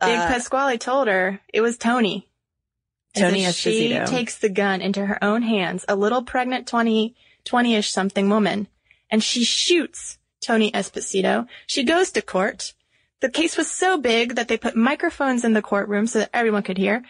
Big 0.02 0.20
uh, 0.20 0.28
Pasquale 0.28 0.78
told 0.78 1.08
her 1.08 1.40
it 1.54 1.62
was 1.62 1.78
Tony. 1.78 2.28
Tony 3.16 3.44
Esposito. 3.44 4.08
she 4.08 4.12
takes 4.12 4.38
the 4.38 4.50
gun 4.50 4.82
into 4.82 5.06
her 5.06 5.24
own 5.24 5.44
hands, 5.44 5.86
a 5.88 5.96
little 5.96 6.24
pregnant 6.24 6.68
20, 6.68 7.16
20-ish 7.46 7.92
something 7.92 8.30
woman, 8.30 8.68
and 9.10 9.24
she 9.24 9.44
shoots 9.44 10.18
Tony 10.42 10.72
Esposito. 10.72 11.48
She 11.68 11.84
goes 11.84 12.12
to 12.12 12.22
court. 12.22 12.74
The 13.22 13.30
case 13.30 13.56
was 13.56 13.72
so 13.72 13.98
big 13.98 14.36
that 14.36 14.48
they 14.48 14.58
put 14.58 14.76
microphones 14.76 15.46
in 15.46 15.54
the 15.54 15.62
courtroom 15.62 16.08
so 16.08 16.20
that 16.20 16.32
everyone 16.34 16.64
could 16.64 16.78
hear. 16.78 17.04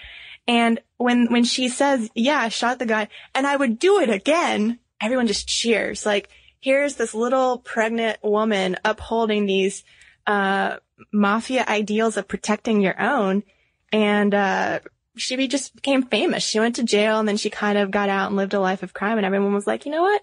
And 0.48 0.80
when, 0.98 1.28
when 1.32 1.44
she 1.44 1.70
says, 1.70 2.10
yeah, 2.14 2.38
I 2.38 2.50
shot 2.50 2.80
the 2.80 2.86
guy 2.86 3.08
and 3.34 3.48
I 3.48 3.56
would 3.56 3.80
do 3.80 4.00
it 4.00 4.10
again, 4.10 4.80
everyone 5.02 5.28
just 5.28 5.48
cheers. 5.48 6.06
Like, 6.06 6.30
here's 6.60 6.96
this 6.96 7.14
little 7.14 7.58
pregnant 7.58 8.20
woman 8.24 8.78
upholding 8.84 9.46
these, 9.46 9.84
uh, 10.28 10.78
mafia 11.12 11.66
ideals 11.68 12.18
of 12.18 12.28
protecting 12.28 12.82
your 12.82 13.02
own. 13.02 13.44
And, 13.92 14.34
uh, 14.34 14.80
she 15.16 15.36
be- 15.36 15.48
just 15.48 15.76
became 15.76 16.04
famous. 16.04 16.44
She 16.44 16.60
went 16.60 16.76
to 16.78 16.84
jail 16.84 17.20
and 17.20 17.28
then 17.28 17.38
she 17.38 17.50
kind 17.50 17.78
of 17.78 17.92
got 17.92 18.10
out 18.10 18.28
and 18.28 18.36
lived 18.36 18.54
a 18.54 18.60
life 18.60 18.84
of 18.84 18.94
crime 18.94 19.18
and 19.18 19.26
everyone 19.26 19.54
was 19.54 19.68
like, 19.68 19.86
you 19.86 19.92
know 19.92 20.02
what? 20.02 20.22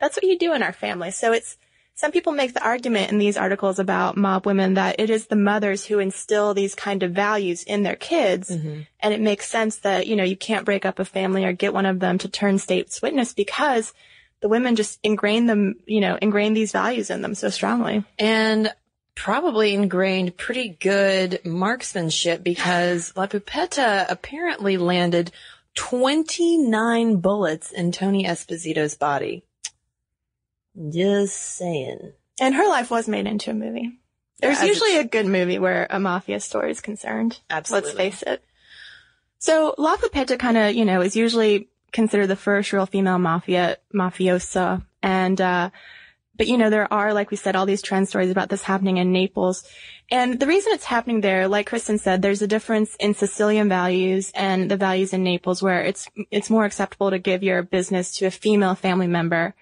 That's 0.00 0.16
what 0.16 0.24
you 0.24 0.38
do 0.38 0.52
in 0.52 0.62
our 0.62 0.72
family. 0.72 1.10
So 1.10 1.32
it's, 1.32 1.56
some 1.94 2.10
people 2.10 2.32
make 2.32 2.54
the 2.54 2.64
argument 2.64 3.12
in 3.12 3.18
these 3.18 3.36
articles 3.36 3.78
about 3.78 4.16
mob 4.16 4.46
women 4.46 4.74
that 4.74 4.96
it 4.98 5.10
is 5.10 5.26
the 5.26 5.36
mothers 5.36 5.84
who 5.84 5.98
instill 5.98 6.54
these 6.54 6.74
kind 6.74 7.02
of 7.02 7.12
values 7.12 7.62
in 7.62 7.82
their 7.82 7.96
kids. 7.96 8.50
Mm-hmm. 8.50 8.80
And 9.00 9.14
it 9.14 9.20
makes 9.20 9.48
sense 9.48 9.76
that, 9.78 10.06
you 10.06 10.16
know, 10.16 10.24
you 10.24 10.36
can't 10.36 10.64
break 10.64 10.84
up 10.84 10.98
a 10.98 11.04
family 11.04 11.44
or 11.44 11.52
get 11.52 11.74
one 11.74 11.86
of 11.86 12.00
them 12.00 12.18
to 12.18 12.28
turn 12.28 12.58
state's 12.58 13.02
witness 13.02 13.34
because 13.34 13.92
the 14.40 14.48
women 14.48 14.74
just 14.74 14.98
ingrain 15.04 15.46
them, 15.46 15.76
you 15.86 16.00
know, 16.00 16.18
ingrain 16.20 16.54
these 16.54 16.72
values 16.72 17.10
in 17.10 17.22
them 17.22 17.34
so 17.34 17.48
strongly. 17.48 18.04
and 18.18 18.72
probably 19.14 19.74
ingrained 19.74 20.36
pretty 20.36 20.68
good 20.68 21.40
marksmanship 21.44 22.42
because 22.42 23.12
La 23.16 23.26
Pupetta 23.26 24.06
apparently 24.08 24.76
landed 24.76 25.30
29 25.74 27.16
bullets 27.16 27.70
in 27.70 27.92
Tony 27.92 28.24
Esposito's 28.24 28.96
body. 28.96 29.44
Just 30.90 31.36
saying. 31.36 32.12
And 32.40 32.54
her 32.54 32.68
life 32.68 32.90
was 32.90 33.08
made 33.08 33.26
into 33.26 33.50
a 33.50 33.54
movie. 33.54 33.98
There's 34.40 34.58
as 34.58 34.66
usually 34.66 34.96
a 34.96 35.04
good 35.04 35.26
movie 35.26 35.58
where 35.58 35.86
a 35.88 36.00
mafia 36.00 36.40
story 36.40 36.70
is 36.70 36.80
concerned. 36.80 37.38
Absolutely. 37.48 37.88
Let's 37.90 37.96
face 37.96 38.22
it. 38.22 38.44
So 39.38 39.74
La 39.78 39.96
Pupetta 39.96 40.38
kind 40.38 40.56
of, 40.56 40.74
you 40.74 40.84
know, 40.84 41.00
is 41.00 41.16
usually 41.16 41.68
considered 41.92 42.26
the 42.26 42.36
first 42.36 42.72
real 42.72 42.86
female 42.86 43.18
mafia 43.18 43.76
mafiosa, 43.94 44.84
and 45.02 45.40
uh, 45.40 45.70
but 46.36 46.46
you 46.46 46.56
know 46.58 46.70
there 46.70 46.92
are, 46.92 47.12
like 47.12 47.30
we 47.30 47.36
said, 47.36 47.56
all 47.56 47.66
these 47.66 47.82
trend 47.82 48.08
stories 48.08 48.30
about 48.30 48.48
this 48.48 48.62
happening 48.62 48.96
in 48.96 49.12
Naples, 49.12 49.64
and 50.10 50.38
the 50.38 50.46
reason 50.46 50.72
it's 50.72 50.84
happening 50.84 51.20
there, 51.20 51.48
like 51.48 51.66
Kristen 51.66 51.98
said, 51.98 52.22
there's 52.22 52.42
a 52.42 52.46
difference 52.46 52.96
in 52.96 53.14
Sicilian 53.14 53.68
values 53.68 54.30
and 54.34 54.70
the 54.70 54.76
values 54.76 55.12
in 55.12 55.22
Naples, 55.22 55.62
where 55.62 55.82
it's 55.82 56.08
it's 56.30 56.50
more 56.50 56.64
acceptable 56.64 57.10
to 57.10 57.18
give 57.18 57.42
your 57.42 57.62
business 57.62 58.16
to 58.16 58.26
a 58.26 58.30
female 58.30 58.74
family 58.74 59.06
member 59.06 59.54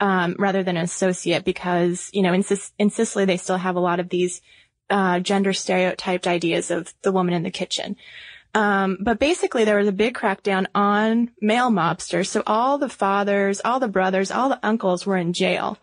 um, 0.00 0.36
rather 0.38 0.62
than 0.62 0.76
an 0.76 0.84
associate 0.84 1.44
because, 1.44 2.10
you 2.12 2.22
know, 2.22 2.32
in, 2.32 2.44
in 2.78 2.90
Sicily, 2.90 3.24
they 3.24 3.36
still 3.36 3.56
have 3.56 3.76
a 3.76 3.80
lot 3.80 4.00
of 4.00 4.08
these, 4.08 4.40
uh, 4.90 5.20
gender 5.20 5.52
stereotyped 5.52 6.26
ideas 6.26 6.70
of 6.70 6.94
the 7.02 7.12
woman 7.12 7.34
in 7.34 7.42
the 7.42 7.50
kitchen. 7.50 7.96
Um, 8.54 8.98
but 9.00 9.18
basically 9.18 9.64
there 9.64 9.78
was 9.78 9.88
a 9.88 9.92
big 9.92 10.14
crackdown 10.14 10.66
on 10.74 11.30
male 11.40 11.70
mobsters. 11.70 12.28
So 12.28 12.42
all 12.46 12.78
the 12.78 12.88
fathers, 12.88 13.60
all 13.64 13.80
the 13.80 13.88
brothers, 13.88 14.30
all 14.30 14.48
the 14.48 14.60
uncles 14.62 15.04
were 15.04 15.16
in 15.16 15.32
jail. 15.32 15.78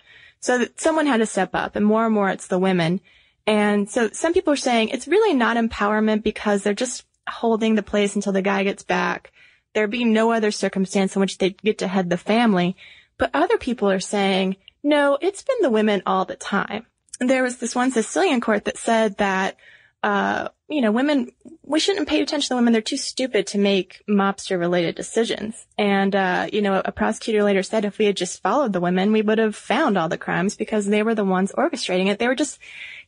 So 0.45 0.67
someone 0.77 1.07
had 1.07 1.17
to 1.17 1.25
step 1.25 1.55
up 1.55 1.75
and 1.75 1.83
more 1.83 2.05
and 2.05 2.13
more 2.13 2.29
it's 2.29 2.45
the 2.45 2.59
women. 2.59 3.01
And 3.47 3.89
so 3.89 4.11
some 4.11 4.31
people 4.31 4.53
are 4.53 4.55
saying 4.55 4.89
it's 4.89 5.07
really 5.07 5.33
not 5.33 5.57
empowerment 5.57 6.21
because 6.21 6.61
they're 6.61 6.75
just 6.75 7.03
holding 7.27 7.73
the 7.73 7.81
place 7.81 8.13
until 8.13 8.31
the 8.31 8.43
guy 8.43 8.63
gets 8.63 8.83
back. 8.83 9.31
There 9.73 9.87
being 9.87 10.13
no 10.13 10.31
other 10.31 10.51
circumstance 10.51 11.15
in 11.15 11.19
which 11.19 11.39
they 11.39 11.49
get 11.49 11.79
to 11.79 11.87
head 11.87 12.11
the 12.11 12.17
family. 12.17 12.77
But 13.17 13.31
other 13.33 13.57
people 13.57 13.89
are 13.89 13.99
saying, 13.99 14.57
no, 14.83 15.17
it's 15.19 15.41
been 15.41 15.63
the 15.63 15.71
women 15.71 16.03
all 16.05 16.25
the 16.25 16.35
time. 16.35 16.85
And 17.19 17.27
there 17.27 17.41
was 17.41 17.57
this 17.57 17.73
one 17.73 17.89
Sicilian 17.89 18.39
court 18.39 18.65
that 18.65 18.77
said 18.77 19.17
that, 19.17 19.57
uh, 20.05 20.49
you 20.67 20.81
know, 20.81 20.91
women, 20.91 21.31
we 21.63 21.79
shouldn't 21.79 22.07
pay 22.07 22.21
attention 22.21 22.49
to 22.49 22.55
women. 22.55 22.73
They're 22.73 22.81
too 22.83 22.95
stupid 22.95 23.47
to 23.47 23.57
make 23.57 24.03
mobster 24.07 24.59
related 24.59 24.93
decisions. 24.93 25.65
And, 25.79 26.15
uh, 26.15 26.47
you 26.53 26.61
know, 26.61 26.79
a 26.85 26.91
prosecutor 26.91 27.41
later 27.41 27.63
said 27.63 27.85
if 27.85 27.97
we 27.97 28.05
had 28.05 28.15
just 28.15 28.43
followed 28.43 28.71
the 28.71 28.79
women, 28.79 29.11
we 29.11 29.23
would 29.23 29.39
have 29.39 29.55
found 29.55 29.97
all 29.97 30.07
the 30.07 30.19
crimes 30.19 30.55
because 30.55 30.85
they 30.85 31.01
were 31.01 31.15
the 31.15 31.25
ones 31.25 31.51
orchestrating 31.57 32.05
it. 32.05 32.19
They 32.19 32.27
were 32.27 32.35
just 32.35 32.59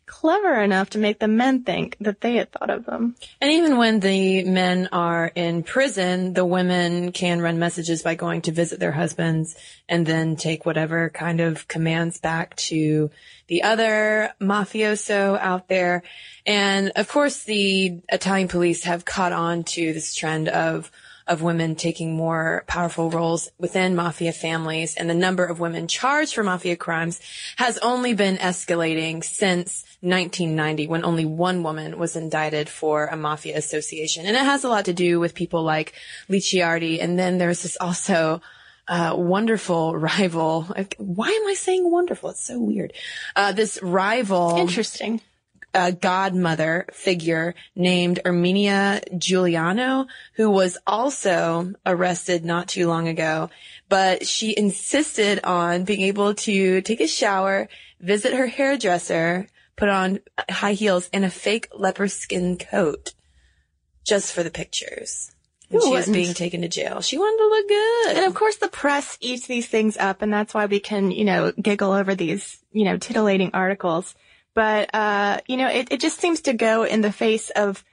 clever 0.07 0.61
enough 0.61 0.89
to 0.91 0.97
make 0.97 1.19
the 1.19 1.27
men 1.27 1.63
think 1.63 1.97
that 1.99 2.21
they 2.21 2.35
had 2.35 2.51
thought 2.51 2.69
of 2.69 2.85
them. 2.85 3.15
And 3.39 3.51
even 3.51 3.77
when 3.77 3.99
the 3.99 4.43
men 4.45 4.89
are 4.91 5.31
in 5.35 5.61
prison, 5.61 6.33
the 6.33 6.45
women 6.45 7.11
can 7.11 7.41
run 7.41 7.59
messages 7.59 8.01
by 8.01 8.15
going 8.15 8.41
to 8.43 8.51
visit 8.51 8.79
their 8.79 8.93
husbands 8.93 9.55
and 9.87 10.05
then 10.05 10.35
take 10.35 10.65
whatever 10.65 11.09
kind 11.09 11.41
of 11.41 11.67
commands 11.67 12.19
back 12.19 12.55
to 12.55 13.11
the 13.47 13.63
other 13.63 14.33
mafioso 14.41 15.37
out 15.39 15.67
there. 15.67 16.03
And 16.45 16.91
of 16.95 17.07
course, 17.09 17.43
the 17.43 17.99
Italian 18.09 18.47
police 18.47 18.85
have 18.85 19.05
caught 19.05 19.33
on 19.33 19.63
to 19.65 19.93
this 19.93 20.15
trend 20.15 20.47
of 20.47 20.89
of 21.27 21.41
women 21.41 21.75
taking 21.75 22.15
more 22.15 22.63
powerful 22.67 23.09
roles 23.09 23.49
within 23.59 23.95
mafia 23.95 24.31
families 24.31 24.95
and 24.95 25.09
the 25.09 25.13
number 25.13 25.45
of 25.45 25.59
women 25.59 25.87
charged 25.87 26.33
for 26.33 26.43
mafia 26.43 26.75
crimes 26.75 27.19
has 27.57 27.77
only 27.79 28.13
been 28.13 28.37
escalating 28.37 29.23
since 29.23 29.83
1990 30.01 30.87
when 30.87 31.03
only 31.03 31.25
one 31.25 31.63
woman 31.63 31.97
was 31.97 32.15
indicted 32.15 32.69
for 32.69 33.07
a 33.07 33.17
mafia 33.17 33.57
association. 33.57 34.25
And 34.25 34.35
it 34.35 34.43
has 34.43 34.63
a 34.63 34.69
lot 34.69 34.85
to 34.85 34.93
do 34.93 35.19
with 35.19 35.33
people 35.33 35.63
like 35.63 35.93
Licciardi. 36.29 37.01
And 37.01 37.17
then 37.17 37.37
there's 37.37 37.63
this 37.63 37.77
also 37.79 38.41
uh, 38.87 39.13
wonderful 39.17 39.95
rival. 39.95 40.63
Why 40.97 41.27
am 41.27 41.47
I 41.47 41.55
saying 41.55 41.89
wonderful? 41.89 42.29
It's 42.29 42.45
so 42.45 42.59
weird. 42.59 42.93
Uh, 43.35 43.51
this 43.51 43.81
rival. 43.81 44.57
Interesting 44.57 45.21
a 45.77 45.91
godmother 45.91 46.87
figure 46.91 47.53
named 47.75 48.19
Erminia 48.25 49.01
Giuliano, 49.17 50.07
who 50.33 50.49
was 50.49 50.77
also 50.87 51.73
arrested 51.85 52.43
not 52.43 52.67
too 52.67 52.87
long 52.87 53.07
ago, 53.07 53.51
but 53.87 54.25
she 54.25 54.57
insisted 54.57 55.39
on 55.43 55.83
being 55.83 56.01
able 56.01 56.33
to 56.33 56.81
take 56.81 56.99
a 56.99 57.07
shower, 57.07 57.69
visit 58.01 58.33
her 58.33 58.47
hairdresser, 58.47 59.47
put 59.75 59.87
on 59.87 60.19
high 60.49 60.73
heels 60.73 61.09
and 61.13 61.23
a 61.23 61.29
fake 61.29 61.69
leopard 61.73 62.11
skin 62.11 62.57
coat 62.57 63.13
just 64.03 64.33
for 64.33 64.41
the 64.41 64.49
pictures. 64.49 65.31
And 65.69 65.83
she 65.83 65.91
was 65.91 66.07
being 66.07 66.33
taken 66.33 66.61
to 66.61 66.69
jail. 66.69 67.01
She 67.01 67.17
wanted 67.17 67.37
to 67.37 67.49
look 67.49 67.67
good. 67.67 68.17
And 68.17 68.25
of 68.25 68.33
course 68.33 68.55
the 68.55 68.69
press 68.69 69.17
eats 69.21 69.45
these 69.47 69.67
things 69.67 69.95
up 69.97 70.21
and 70.21 70.33
that's 70.33 70.53
why 70.53 70.65
we 70.65 70.79
can, 70.79 71.11
you 71.11 71.25
know, 71.25 71.51
giggle 71.51 71.91
over 71.91 72.15
these, 72.15 72.57
you 72.71 72.85
know, 72.85 72.97
titillating 72.97 73.51
articles. 73.53 74.15
But, 74.57 74.89
uh, 74.95 75.41
you 75.45 75.55
know, 75.55 75.67
it, 75.67 75.91
it 75.91 75.99
just 75.99 76.19
seems 76.19 76.41
to 76.41 76.53
go 76.53 76.83
in 76.83 77.01
the 77.01 77.11
face 77.11 77.51
of 77.51 77.85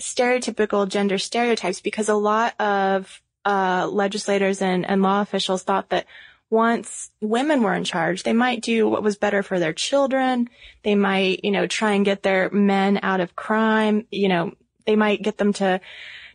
stereotypical 0.00 0.88
gender 0.88 1.18
stereotypes 1.18 1.82
because 1.82 2.08
a 2.08 2.14
lot 2.14 2.58
of, 2.58 3.20
uh, 3.44 3.86
legislators 3.86 4.62
and, 4.62 4.88
and 4.88 5.02
law 5.02 5.20
officials 5.20 5.62
thought 5.62 5.90
that 5.90 6.06
once 6.48 7.10
women 7.20 7.62
were 7.62 7.74
in 7.74 7.84
charge, 7.84 8.22
they 8.22 8.32
might 8.32 8.62
do 8.62 8.88
what 8.88 9.02
was 9.02 9.18
better 9.18 9.42
for 9.42 9.58
their 9.58 9.74
children. 9.74 10.48
They 10.84 10.94
might, 10.94 11.44
you 11.44 11.50
know, 11.50 11.66
try 11.66 11.92
and 11.92 12.04
get 12.06 12.22
their 12.22 12.48
men 12.48 13.00
out 13.02 13.20
of 13.20 13.36
crime. 13.36 14.06
You 14.10 14.28
know, 14.28 14.52
they 14.86 14.96
might 14.96 15.20
get 15.20 15.36
them 15.36 15.52
to, 15.52 15.82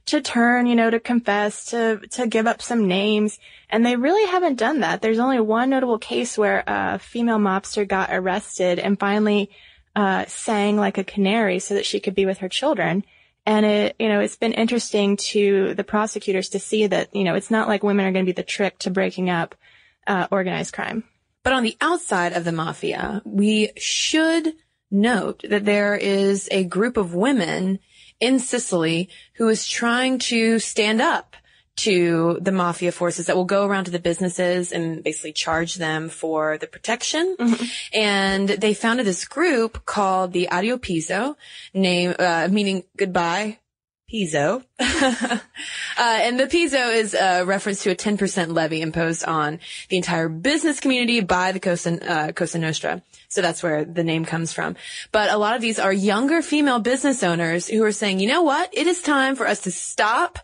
to 0.08 0.22
turn, 0.22 0.68
you 0.68 0.76
know, 0.76 0.90
to 0.90 1.00
confess, 1.00 1.66
to, 1.66 2.00
to 2.12 2.28
give 2.28 2.48
up 2.48 2.62
some 2.62 2.88
names. 2.88 3.40
And 3.70 3.86
they 3.86 3.96
really 3.96 4.30
haven't 4.30 4.60
done 4.60 4.82
that. 4.82 5.02
There's 5.02 5.20
only 5.20 5.40
one 5.40 5.72
notable 5.72 5.98
case 5.98 6.38
where 6.38 6.64
a 6.68 7.00
female 7.00 7.39
mobster 7.39 7.88
got 7.88 8.10
arrested 8.12 8.80
and 8.80 9.00
finally, 9.00 9.50
uh, 9.96 10.26
sang 10.28 10.78
like 10.78 10.98
a 10.98 11.04
canary 11.04 11.60
so 11.60 11.74
that 11.74 11.86
she 11.86 12.00
could 12.00 12.15
be 12.15 12.26
with 12.26 12.39
her 12.39 12.50
children. 12.50 13.04
And 13.46 13.65
it, 13.65 13.96
you 14.00 14.10
know, 14.10 14.20
it's 14.20 14.36
been 14.36 14.54
interesting 14.54 15.18
to 15.18 15.74
the 15.76 15.84
prosecutors 15.84 16.50
to 16.50 16.60
see 16.60 16.88
that, 16.88 17.15
you 17.15 17.24
know, 17.24 17.36
it's 17.36 17.52
not 17.52 17.68
like 17.68 17.84
women 17.84 18.06
are 18.06 18.12
going 18.12 18.26
to 18.26 18.30
be 18.30 18.36
the 18.36 18.44
trick 18.44 18.78
to 18.80 18.89
breaking 18.89 19.30
up 19.30 19.56
uh, 20.08 20.28
organized 20.32 20.74
crime. 20.74 21.04
But 21.44 21.54
on 21.54 21.63
the 21.63 21.78
outside 21.80 22.34
of 22.34 22.44
the 22.44 22.52
mafia, 22.52 23.22
we 23.24 23.72
should 23.78 24.54
note 24.89 25.44
that 25.48 25.65
there 25.65 25.96
is 25.96 26.48
a 26.52 26.63
group 26.63 26.98
of 26.98 27.13
women 27.13 27.80
in 28.19 28.39
Sicily 28.39 29.10
who 29.36 29.47
is 29.49 29.67
trying 29.67 30.19
to 30.19 30.60
stand 30.60 31.01
up 31.01 31.36
to 31.78 32.38
the 32.41 32.54
mafia 32.54 32.91
forces 32.91 33.25
that 33.25 33.36
will 33.36 33.45
go 33.45 33.65
around 33.65 33.86
to 33.86 33.91
the 33.91 33.99
businesses 33.99 34.71
and 34.71 35.04
basically 35.04 35.34
charge 35.34 35.75
them 35.75 36.08
for 36.08 36.58
the 36.58 36.67
protection. 36.67 37.36
Mm-hmm. 37.38 37.65
And 37.93 38.47
they 38.47 38.73
founded 38.73 39.06
this 39.06 39.25
group 39.25 39.86
called 39.86 40.32
the 40.32 40.47
Addiopizzo, 40.49 41.36
name, 41.73 42.15
uh, 42.17 42.47
meaning 42.49 42.84
goodbye 42.95 43.60
pizzo. 44.12 44.63
uh, 44.80 45.39
and 45.98 46.39
the 46.39 46.46
pizzo 46.46 46.94
is 46.94 47.13
a 47.13 47.44
reference 47.44 47.84
to 47.84 47.91
a 47.91 47.96
10% 47.96 48.54
levy 48.54 48.82
imposed 48.82 49.26
on 49.26 49.60
the 49.89 49.98
entire 49.98 50.30
business 50.30 50.80
community 50.80 51.22
by 51.22 51.52
the 51.52 51.60
Cosa, 51.60 52.10
uh, 52.10 52.32
Cosa 52.32 52.60
Nostra. 52.60 53.02
So 53.28 53.41
that's 53.41 53.63
where 53.63 53.84
the 53.84 54.04
name 54.04 54.26
comes 54.26 54.54
from. 54.54 54.76
But 55.12 55.32
a 55.32 55.38
lot 55.38 55.56
of 55.56 55.62
these 55.62 55.80
are 55.80 55.91
younger 55.91 56.41
female 56.41 56.80
business 56.80 57.24
owners 57.24 57.68
who 57.68 57.84
are 57.84 57.91
saying, 57.91 58.20
you 58.20 58.28
know 58.28 58.44
what? 58.44 58.70
It 58.74 58.88
is 58.88 59.02
time 59.02 59.36
for 59.36 59.48
us 59.48 59.62
to 59.62 59.72
stop 59.72 60.39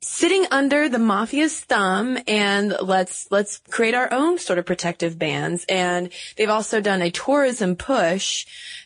sitting 0.00 0.46
under 0.50 0.88
the 0.88 0.98
mafia's 0.98 1.58
thumb 1.60 2.18
and 2.28 2.76
let's 2.82 3.26
let's 3.30 3.62
create 3.70 3.94
our 3.94 4.12
own 4.12 4.38
sort 4.38 4.58
of 4.58 4.66
protective 4.66 5.18
bands 5.18 5.64
and 5.70 6.10
they've 6.36 6.50
also 6.50 6.82
done 6.82 7.00
a 7.00 7.10
tourism 7.10 7.74
push 7.74 8.44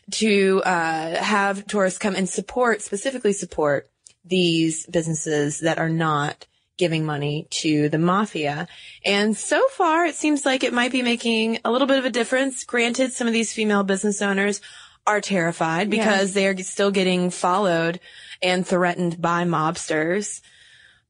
to 0.09 0.61
uh, 0.63 1.21
have 1.21 1.67
tourists 1.67 1.99
come 1.99 2.15
and 2.15 2.29
support 2.29 2.81
specifically 2.81 3.33
support 3.33 3.89
these 4.23 4.85
businesses 4.85 5.59
that 5.59 5.79
are 5.79 5.89
not 5.89 6.45
giving 6.77 7.05
money 7.05 7.45
to 7.49 7.89
the 7.89 7.97
mafia. 7.97 8.67
And 9.05 9.37
so 9.37 9.67
far 9.67 10.05
it 10.05 10.15
seems 10.15 10.45
like 10.45 10.63
it 10.63 10.73
might 10.73 10.93
be 10.93 11.03
making 11.03 11.59
a 11.65 11.71
little 11.71 11.87
bit 11.87 11.99
of 11.99 12.05
a 12.05 12.09
difference. 12.09 12.63
Granted, 12.63 13.11
some 13.11 13.27
of 13.27 13.33
these 13.33 13.53
female 13.53 13.83
business 13.83 14.21
owners 14.21 14.61
are 15.05 15.21
terrified 15.21 15.89
because 15.89 16.29
yeah. 16.29 16.33
they 16.33 16.47
are 16.47 16.63
still 16.63 16.89
getting 16.89 17.29
followed 17.29 17.99
and 18.41 18.65
threatened 18.65 19.21
by 19.21 19.43
mobsters. 19.43 20.41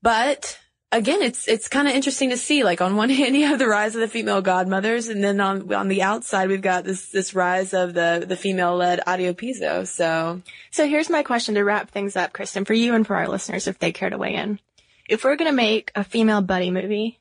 But 0.02 0.58
again, 0.92 1.22
it's 1.22 1.48
it's 1.48 1.68
kind 1.68 1.88
of 1.88 1.94
interesting 1.94 2.30
to 2.30 2.38
see. 2.38 2.64
Like 2.64 2.82
on 2.82 2.96
one 2.96 3.10
hand, 3.20 3.36
you 3.36 3.48
have 3.48 3.60
the 3.60 3.68
rise 3.68 3.96
of 3.96 4.02
the 4.02 4.08
female 4.08 4.42
godmothers, 4.42 5.08
and 5.08 5.24
then 5.24 5.40
on 5.40 5.74
on 5.74 5.88
the 5.88 6.02
outside, 6.02 6.50
we've 6.50 6.62
got 6.62 6.84
this 6.84 7.10
this 7.10 7.34
rise 7.34 7.74
of 7.74 7.94
the 7.94 8.26
the 8.28 8.36
female 8.36 8.76
led 8.76 9.02
Addiopizzo. 9.06 9.88
So, 9.88 10.42
so 10.72 10.88
here's 10.88 11.10
my 11.10 11.24
question 11.24 11.56
to 11.56 11.64
wrap 11.64 11.92
things 11.92 12.16
up, 12.16 12.34
Kristen, 12.34 12.66
for 12.66 12.74
you 12.74 12.94
and 12.96 13.06
for 13.06 13.16
our 13.16 13.28
listeners, 13.28 13.68
if 13.68 13.80
they 13.80 13.92
care 13.92 14.10
to 14.10 14.18
weigh 14.18 14.36
in. 14.36 14.60
If 15.08 15.24
we're 15.24 15.38
gonna 15.38 15.52
make 15.52 15.92
a 15.96 16.04
female 16.04 16.42
buddy 16.42 16.72
movie, 16.72 17.20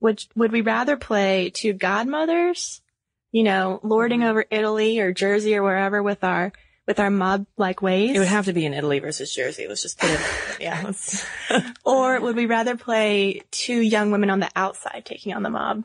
would 0.00 0.24
would 0.36 0.52
we 0.52 0.60
rather 0.60 0.96
play 0.96 1.50
two 1.50 1.72
godmothers, 1.72 2.80
you 3.32 3.42
know, 3.42 3.80
lording 3.82 4.20
mm-hmm. 4.20 4.30
over 4.30 4.44
Italy 4.50 4.98
or 5.00 5.12
Jersey 5.12 5.56
or 5.56 5.62
wherever 5.62 6.02
with 6.02 6.24
our 6.24 6.52
with 6.86 7.00
our 7.00 7.10
mob 7.10 7.46
like 7.56 7.82
ways? 7.82 8.14
It 8.14 8.18
would 8.18 8.28
have 8.28 8.46
to 8.46 8.52
be 8.52 8.66
in 8.66 8.74
Italy 8.74 8.98
versus 8.98 9.34
Jersey. 9.34 9.66
Let's 9.68 9.82
just 9.82 9.98
put 9.98 10.10
it, 10.10 10.20
yeah. 10.60 10.92
or 11.84 12.20
would 12.20 12.36
we 12.36 12.46
rather 12.46 12.76
play 12.76 13.42
two 13.50 13.80
young 13.80 14.10
women 14.10 14.30
on 14.30 14.40
the 14.40 14.50
outside 14.56 15.04
taking 15.04 15.34
on 15.34 15.42
the 15.42 15.50
mob? 15.50 15.84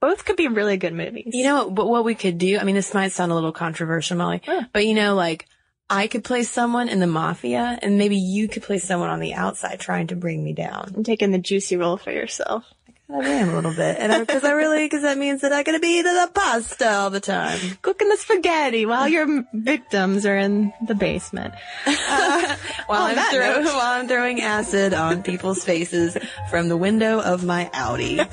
Both 0.00 0.24
could 0.24 0.36
be 0.36 0.48
really 0.48 0.76
good 0.76 0.92
movies. 0.92 1.30
You 1.32 1.44
know, 1.44 1.70
but 1.70 1.88
what 1.88 2.04
we 2.04 2.14
could 2.14 2.36
do, 2.36 2.58
I 2.58 2.64
mean, 2.64 2.74
this 2.74 2.92
might 2.92 3.12
sound 3.12 3.32
a 3.32 3.34
little 3.34 3.52
controversial, 3.52 4.16
Molly, 4.16 4.42
yeah. 4.46 4.62
but 4.72 4.84
you 4.84 4.94
know, 4.94 5.14
like, 5.14 5.46
I 5.88 6.06
could 6.06 6.24
play 6.24 6.42
someone 6.42 6.88
in 6.88 7.00
the 7.00 7.06
mafia 7.06 7.78
and 7.82 7.98
maybe 7.98 8.16
you 8.16 8.48
could 8.48 8.62
play 8.62 8.78
someone 8.78 9.10
on 9.10 9.20
the 9.20 9.34
outside 9.34 9.78
trying 9.78 10.06
to 10.08 10.16
bring 10.16 10.42
me 10.42 10.54
down. 10.54 10.92
And 10.96 11.04
taking 11.04 11.32
the 11.32 11.38
juicy 11.38 11.76
role 11.76 11.98
for 11.98 12.10
yourself. 12.10 12.64
I 13.10 13.28
am 13.28 13.50
a 13.50 13.54
little 13.56 13.74
bit, 13.74 13.96
and 13.98 14.26
because 14.26 14.44
I, 14.44 14.50
I, 14.50 14.52
really, 14.52 14.84
because 14.84 15.02
that 15.02 15.18
means 15.18 15.42
that 15.42 15.52
I'm 15.52 15.64
gonna 15.64 15.80
be 15.80 15.98
eating 15.98 16.14
the 16.14 16.30
pasta 16.32 16.90
all 16.92 17.10
the 17.10 17.20
time, 17.20 17.58
cooking 17.82 18.08
the 18.08 18.16
spaghetti 18.16 18.86
while 18.86 19.06
your 19.06 19.44
victims 19.52 20.24
are 20.24 20.36
in 20.36 20.72
the 20.86 20.94
basement. 20.94 21.52
Uh, 21.86 22.56
while, 22.86 23.02
I'm 23.02 23.16
throw, 23.30 23.62
while 23.64 24.00
I'm 24.00 24.08
throwing 24.08 24.40
acid 24.40 24.94
on 24.94 25.22
people's 25.22 25.62
faces 25.62 26.16
from 26.48 26.68
the 26.68 26.76
window 26.76 27.20
of 27.20 27.44
my 27.44 27.70
Audi. 27.74 28.20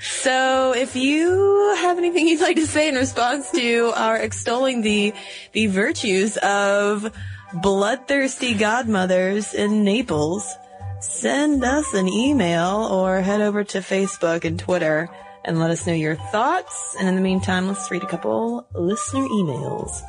So 0.00 0.74
if 0.76 0.94
you 0.94 1.74
have 1.78 1.98
anything 1.98 2.28
you'd 2.28 2.40
like 2.40 2.54
to 2.54 2.68
say 2.68 2.88
in 2.88 2.94
response 2.94 3.50
to 3.50 3.92
our 3.96 4.16
extolling 4.16 4.82
the 4.82 5.12
the 5.52 5.66
virtues 5.66 6.36
of 6.36 7.12
bloodthirsty 7.52 8.54
godmothers 8.54 9.54
in 9.54 9.82
Naples, 9.82 10.54
send 11.00 11.64
us 11.64 11.94
an 11.94 12.08
email 12.08 12.88
or 12.90 13.20
head 13.20 13.40
over 13.40 13.64
to 13.64 13.78
Facebook 13.78 14.44
and 14.44 14.58
Twitter 14.58 15.08
and 15.44 15.58
let 15.58 15.70
us 15.70 15.86
know 15.86 15.92
your 15.92 16.16
thoughts. 16.16 16.96
And 16.98 17.08
in 17.08 17.14
the 17.14 17.20
meantime, 17.20 17.68
let's 17.68 17.90
read 17.90 18.02
a 18.02 18.06
couple 18.06 18.66
listener 18.74 19.20
emails. 19.20 20.02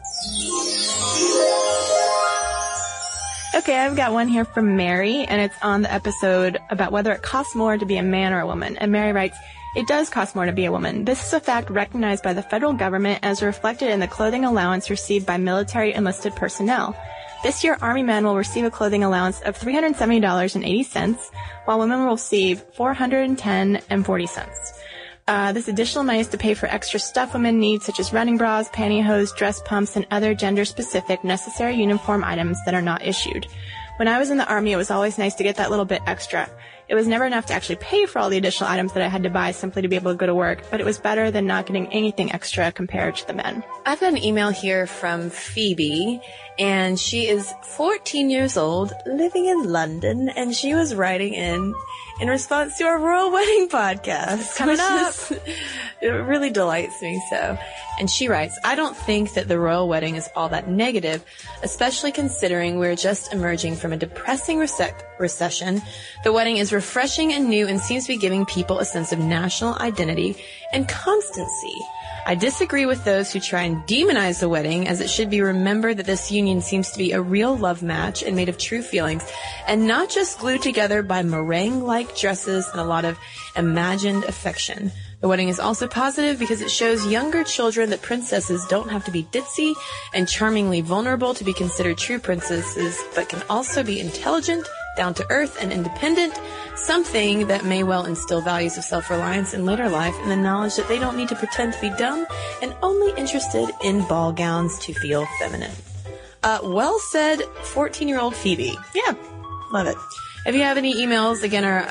Okay, 3.55 3.77
I've 3.77 3.95
got 3.95 4.13
one 4.13 4.27
here 4.27 4.45
from 4.45 4.77
Mary, 4.77 5.25
and 5.25 5.41
it's 5.41 5.55
on 5.61 5.81
the 5.81 5.91
episode 5.91 6.59
about 6.69 6.91
whether 6.91 7.11
it 7.11 7.23
costs 7.23 7.55
more 7.55 7.77
to 7.77 7.85
be 7.85 7.97
a 7.97 8.03
man 8.03 8.31
or 8.31 8.39
a 8.39 8.47
woman. 8.47 8.77
And 8.77 8.91
Mary 8.91 9.11
writes, 9.11 9.37
it 9.75 9.85
does 9.85 10.09
cost 10.09 10.35
more 10.35 10.45
to 10.45 10.51
be 10.51 10.65
a 10.65 10.71
woman. 10.71 11.05
This 11.05 11.25
is 11.25 11.33
a 11.33 11.39
fact 11.39 11.69
recognized 11.69 12.23
by 12.23 12.33
the 12.33 12.41
federal 12.41 12.73
government 12.73 13.19
as 13.21 13.43
reflected 13.43 13.89
in 13.89 13.99
the 13.99 14.07
clothing 14.07 14.45
allowance 14.45 14.89
received 14.89 15.25
by 15.25 15.37
military 15.37 15.93
enlisted 15.93 16.35
personnel. 16.35 16.95
This 17.41 17.63
year, 17.63 17.77
Army 17.81 18.03
men 18.03 18.25
will 18.25 18.35
receive 18.35 18.65
a 18.65 18.69
clothing 18.69 19.05
allowance 19.05 19.39
of 19.41 19.57
$370.80, 19.57 21.31
while 21.63 21.79
women 21.79 22.01
will 22.01 22.11
receive 22.11 22.61
$410.40. 22.75 24.73
Uh, 25.25 25.53
this 25.53 25.69
additional 25.69 26.03
money 26.03 26.19
is 26.19 26.27
to 26.27 26.37
pay 26.37 26.53
for 26.53 26.65
extra 26.65 26.99
stuff 26.99 27.33
women 27.33 27.57
need, 27.57 27.81
such 27.81 27.97
as 28.01 28.11
running 28.11 28.35
bras, 28.35 28.67
pantyhose, 28.69 29.33
dress 29.37 29.61
pumps, 29.61 29.95
and 29.95 30.05
other 30.11 30.33
gender-specific 30.35 31.23
necessary 31.23 31.75
uniform 31.75 32.25
items 32.25 32.57
that 32.65 32.73
are 32.73 32.81
not 32.81 33.05
issued. 33.05 33.47
When 33.99 34.09
I 34.09 34.19
was 34.19 34.31
in 34.31 34.37
the 34.37 34.47
army, 34.47 34.73
it 34.73 34.77
was 34.77 34.91
always 34.91 35.17
nice 35.17 35.35
to 35.35 35.43
get 35.43 35.57
that 35.57 35.69
little 35.69 35.85
bit 35.85 36.01
extra. 36.07 36.49
It 36.87 36.95
was 36.95 37.05
never 37.05 37.25
enough 37.25 37.45
to 37.45 37.53
actually 37.53 37.75
pay 37.75 38.07
for 38.07 38.17
all 38.17 38.29
the 38.31 38.37
additional 38.37 38.69
items 38.69 38.93
that 38.93 39.03
I 39.03 39.07
had 39.07 39.21
to 39.23 39.29
buy 39.29 39.51
simply 39.51 39.83
to 39.83 39.87
be 39.87 39.95
able 39.95 40.11
to 40.11 40.17
go 40.17 40.25
to 40.25 40.33
work, 40.33 40.63
but 40.71 40.79
it 40.79 40.85
was 40.85 40.97
better 40.97 41.29
than 41.29 41.45
not 41.45 41.67
getting 41.67 41.85
anything 41.93 42.31
extra 42.31 42.71
compared 42.71 43.17
to 43.17 43.27
the 43.27 43.33
men. 43.33 43.63
I've 43.85 43.99
got 43.99 44.13
an 44.13 44.23
email 44.23 44.49
here 44.49 44.87
from 44.87 45.29
Phoebe, 45.29 46.19
and 46.59 46.99
she 46.99 47.27
is 47.27 47.51
14 47.63 48.29
years 48.29 48.57
old, 48.57 48.93
living 49.05 49.45
in 49.45 49.71
London, 49.71 50.29
and 50.29 50.53
she 50.53 50.75
was 50.75 50.93
writing 50.93 51.33
in 51.33 51.73
in 52.21 52.27
response 52.27 52.77
to 52.77 52.83
our 52.83 52.99
royal 52.99 53.31
wedding 53.37 53.69
podcast. 53.69 54.57
Coming 54.57 54.77
up. 54.79 55.07
is- 55.09 55.31
it 56.01 56.07
really 56.07 56.49
delights 56.49 57.01
me 57.01 57.21
so. 57.29 57.57
And 57.99 58.09
she 58.09 58.27
writes, 58.27 58.57
I 58.63 58.75
don't 58.75 58.95
think 58.95 59.33
that 59.33 59.47
the 59.47 59.59
royal 59.59 59.87
wedding 59.89 60.15
is 60.15 60.29
all 60.35 60.49
that 60.49 60.69
negative, 60.69 61.23
especially 61.63 62.11
considering 62.13 62.77
we're 62.77 62.95
just 62.95 63.33
emerging 63.33 63.75
from 63.75 63.91
a 63.93 63.97
depressing 63.97 64.59
rece- 64.59 64.93
recession. 65.19 65.81
The 66.23 66.31
wedding 66.33 66.57
is 66.57 66.71
refreshing 66.73 67.33
and 67.33 67.49
new 67.49 67.67
and 67.67 67.79
seems 67.79 68.03
to 68.05 68.13
be 68.13 68.17
giving 68.17 68.45
people 68.45 68.79
a 68.79 68.85
sense 68.85 69.11
of 69.11 69.19
national 69.19 69.75
identity 69.79 70.35
and 70.73 70.87
constancy. 70.87 71.75
I 72.25 72.35
disagree 72.35 72.85
with 72.85 73.03
those 73.05 73.31
who 73.31 73.39
try 73.39 73.63
and 73.63 73.77
demonize 73.87 74.39
the 74.39 74.49
wedding, 74.49 74.87
as 74.87 75.01
it 75.01 75.09
should 75.09 75.29
be 75.29 75.41
remembered 75.41 75.97
that 75.97 76.05
this 76.05 76.31
union 76.31 76.61
seems 76.61 76.91
to 76.91 76.97
be 76.97 77.11
a 77.11 77.21
real 77.21 77.57
love 77.57 77.81
match 77.81 78.21
and 78.21 78.35
made 78.35 78.49
of 78.49 78.57
true 78.57 78.81
feelings, 78.81 79.23
and 79.67 79.87
not 79.87 80.09
just 80.09 80.39
glued 80.39 80.61
together 80.61 81.01
by 81.01 81.23
meringue-like 81.23 82.15
dresses 82.15 82.67
and 82.69 82.79
a 82.79 82.83
lot 82.83 83.05
of 83.05 83.17
imagined 83.55 84.25
affection. 84.25 84.91
The 85.21 85.27
wedding 85.27 85.49
is 85.49 85.59
also 85.59 85.87
positive 85.87 86.39
because 86.39 86.61
it 86.61 86.71
shows 86.71 87.05
younger 87.05 87.43
children 87.43 87.89
that 87.89 88.01
princesses 88.01 88.65
don't 88.67 88.89
have 88.89 89.03
to 89.05 89.11
be 89.11 89.23
ditzy 89.23 89.73
and 90.13 90.27
charmingly 90.27 90.81
vulnerable 90.81 91.33
to 91.33 91.43
be 91.43 91.53
considered 91.53 91.97
true 91.97 92.19
princesses, 92.19 92.97
but 93.15 93.27
can 93.27 93.41
also 93.49 93.83
be 93.83 93.99
intelligent, 93.99 94.65
down 94.99 95.13
to 95.13 95.25
earth, 95.31 95.57
and 95.61 95.71
independent, 95.71 96.37
something 96.75 97.47
that 97.47 97.63
may 97.63 97.83
well 97.83 98.05
instill 98.05 98.41
values 98.41 98.77
of 98.77 98.83
self-reliance 98.83 99.53
in 99.53 99.65
later 99.65 99.87
life 99.87 100.13
and 100.19 100.29
the 100.29 100.35
knowledge 100.35 100.75
that 100.75 100.89
they 100.89 100.99
don't 100.99 101.15
need 101.15 101.29
to 101.29 101.35
pretend 101.35 101.71
to 101.71 101.79
be 101.79 101.89
dumb 101.91 102.27
and 102.61 102.75
only 102.83 103.13
interested 103.17 103.69
in 103.81 104.05
ball 104.09 104.33
gowns 104.33 104.77
to 104.79 104.93
feel 104.93 105.25
feminine. 105.39 105.71
Uh, 106.43 106.59
well 106.63 106.99
said, 106.99 107.39
14-year-old 107.73 108.35
Phoebe. 108.35 108.77
Yeah, 108.93 109.13
love 109.71 109.87
it. 109.87 109.95
If 110.45 110.53
you 110.53 110.63
have 110.63 110.75
any 110.75 110.93
emails, 110.95 111.43
again, 111.43 111.63
our 111.63 111.89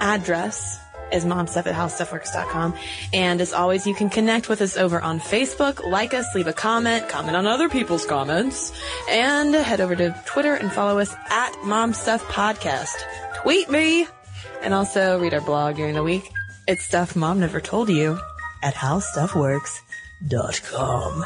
address 0.00 0.78
is 1.12 1.24
momstuff 1.24 1.66
at 1.66 1.74
howstuffworks.com. 1.74 2.74
And 3.12 3.40
as 3.40 3.52
always, 3.52 3.86
you 3.86 3.94
can 3.94 4.10
connect 4.10 4.48
with 4.48 4.60
us 4.60 4.76
over 4.76 5.00
on 5.00 5.20
Facebook, 5.20 5.84
like 5.84 6.14
us, 6.14 6.26
leave 6.34 6.46
a 6.46 6.52
comment, 6.52 7.08
comment 7.08 7.36
on 7.36 7.46
other 7.46 7.68
people's 7.68 8.06
comments, 8.06 8.72
and 9.08 9.54
head 9.54 9.80
over 9.80 9.96
to 9.96 10.22
Twitter 10.26 10.54
and 10.54 10.72
follow 10.72 10.98
us 10.98 11.14
at 11.30 11.52
momstuffpodcast. 11.64 12.96
Tweet 13.42 13.70
me! 13.70 14.06
And 14.62 14.74
also 14.74 15.20
read 15.20 15.34
our 15.34 15.40
blog 15.40 15.76
during 15.76 15.94
the 15.94 16.02
week. 16.02 16.30
It's 16.66 16.84
stuff 16.84 17.16
mom 17.16 17.40
never 17.40 17.60
told 17.60 17.88
you 17.88 18.18
at 18.62 18.74
howstuffworks.com. 18.74 21.24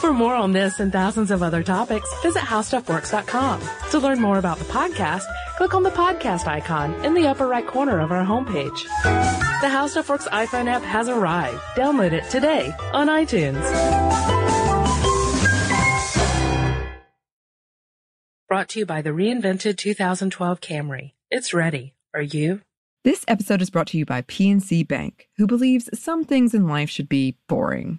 For 0.00 0.12
more 0.12 0.34
on 0.34 0.52
this 0.52 0.80
and 0.80 0.90
thousands 0.90 1.30
of 1.30 1.42
other 1.42 1.62
topics, 1.62 2.08
visit 2.22 2.42
howstuffworks.com. 2.42 3.60
To 3.90 3.98
learn 3.98 4.20
more 4.20 4.38
about 4.38 4.58
the 4.58 4.64
podcast, 4.64 5.24
click 5.58 5.74
on 5.74 5.82
the 5.82 5.90
podcast 5.90 6.46
icon 6.46 6.94
in 7.04 7.14
the 7.14 7.26
upper 7.26 7.48
right 7.48 7.66
corner 7.66 7.98
of 7.98 8.12
our 8.12 8.24
homepage. 8.24 8.84
The 9.60 9.68
How 9.68 9.88
Stuff 9.88 10.08
Works 10.08 10.28
iPhone 10.28 10.68
app 10.68 10.82
has 10.82 11.08
arrived. 11.08 11.58
Download 11.74 12.12
it 12.12 12.30
today 12.30 12.72
on 12.92 13.08
iTunes. 13.08 13.60
Brought 18.48 18.68
to 18.68 18.78
you 18.78 18.86
by 18.86 19.02
the 19.02 19.10
reinvented 19.10 19.76
2012 19.76 20.60
Camry. 20.60 21.14
It's 21.28 21.52
ready. 21.52 21.96
Are 22.14 22.22
you? 22.22 22.60
This 23.02 23.24
episode 23.26 23.60
is 23.60 23.70
brought 23.70 23.88
to 23.88 23.98
you 23.98 24.06
by 24.06 24.22
PNC 24.22 24.86
Bank, 24.86 25.28
who 25.38 25.48
believes 25.48 25.90
some 25.92 26.24
things 26.24 26.54
in 26.54 26.68
life 26.68 26.88
should 26.88 27.08
be 27.08 27.36
boring, 27.48 27.98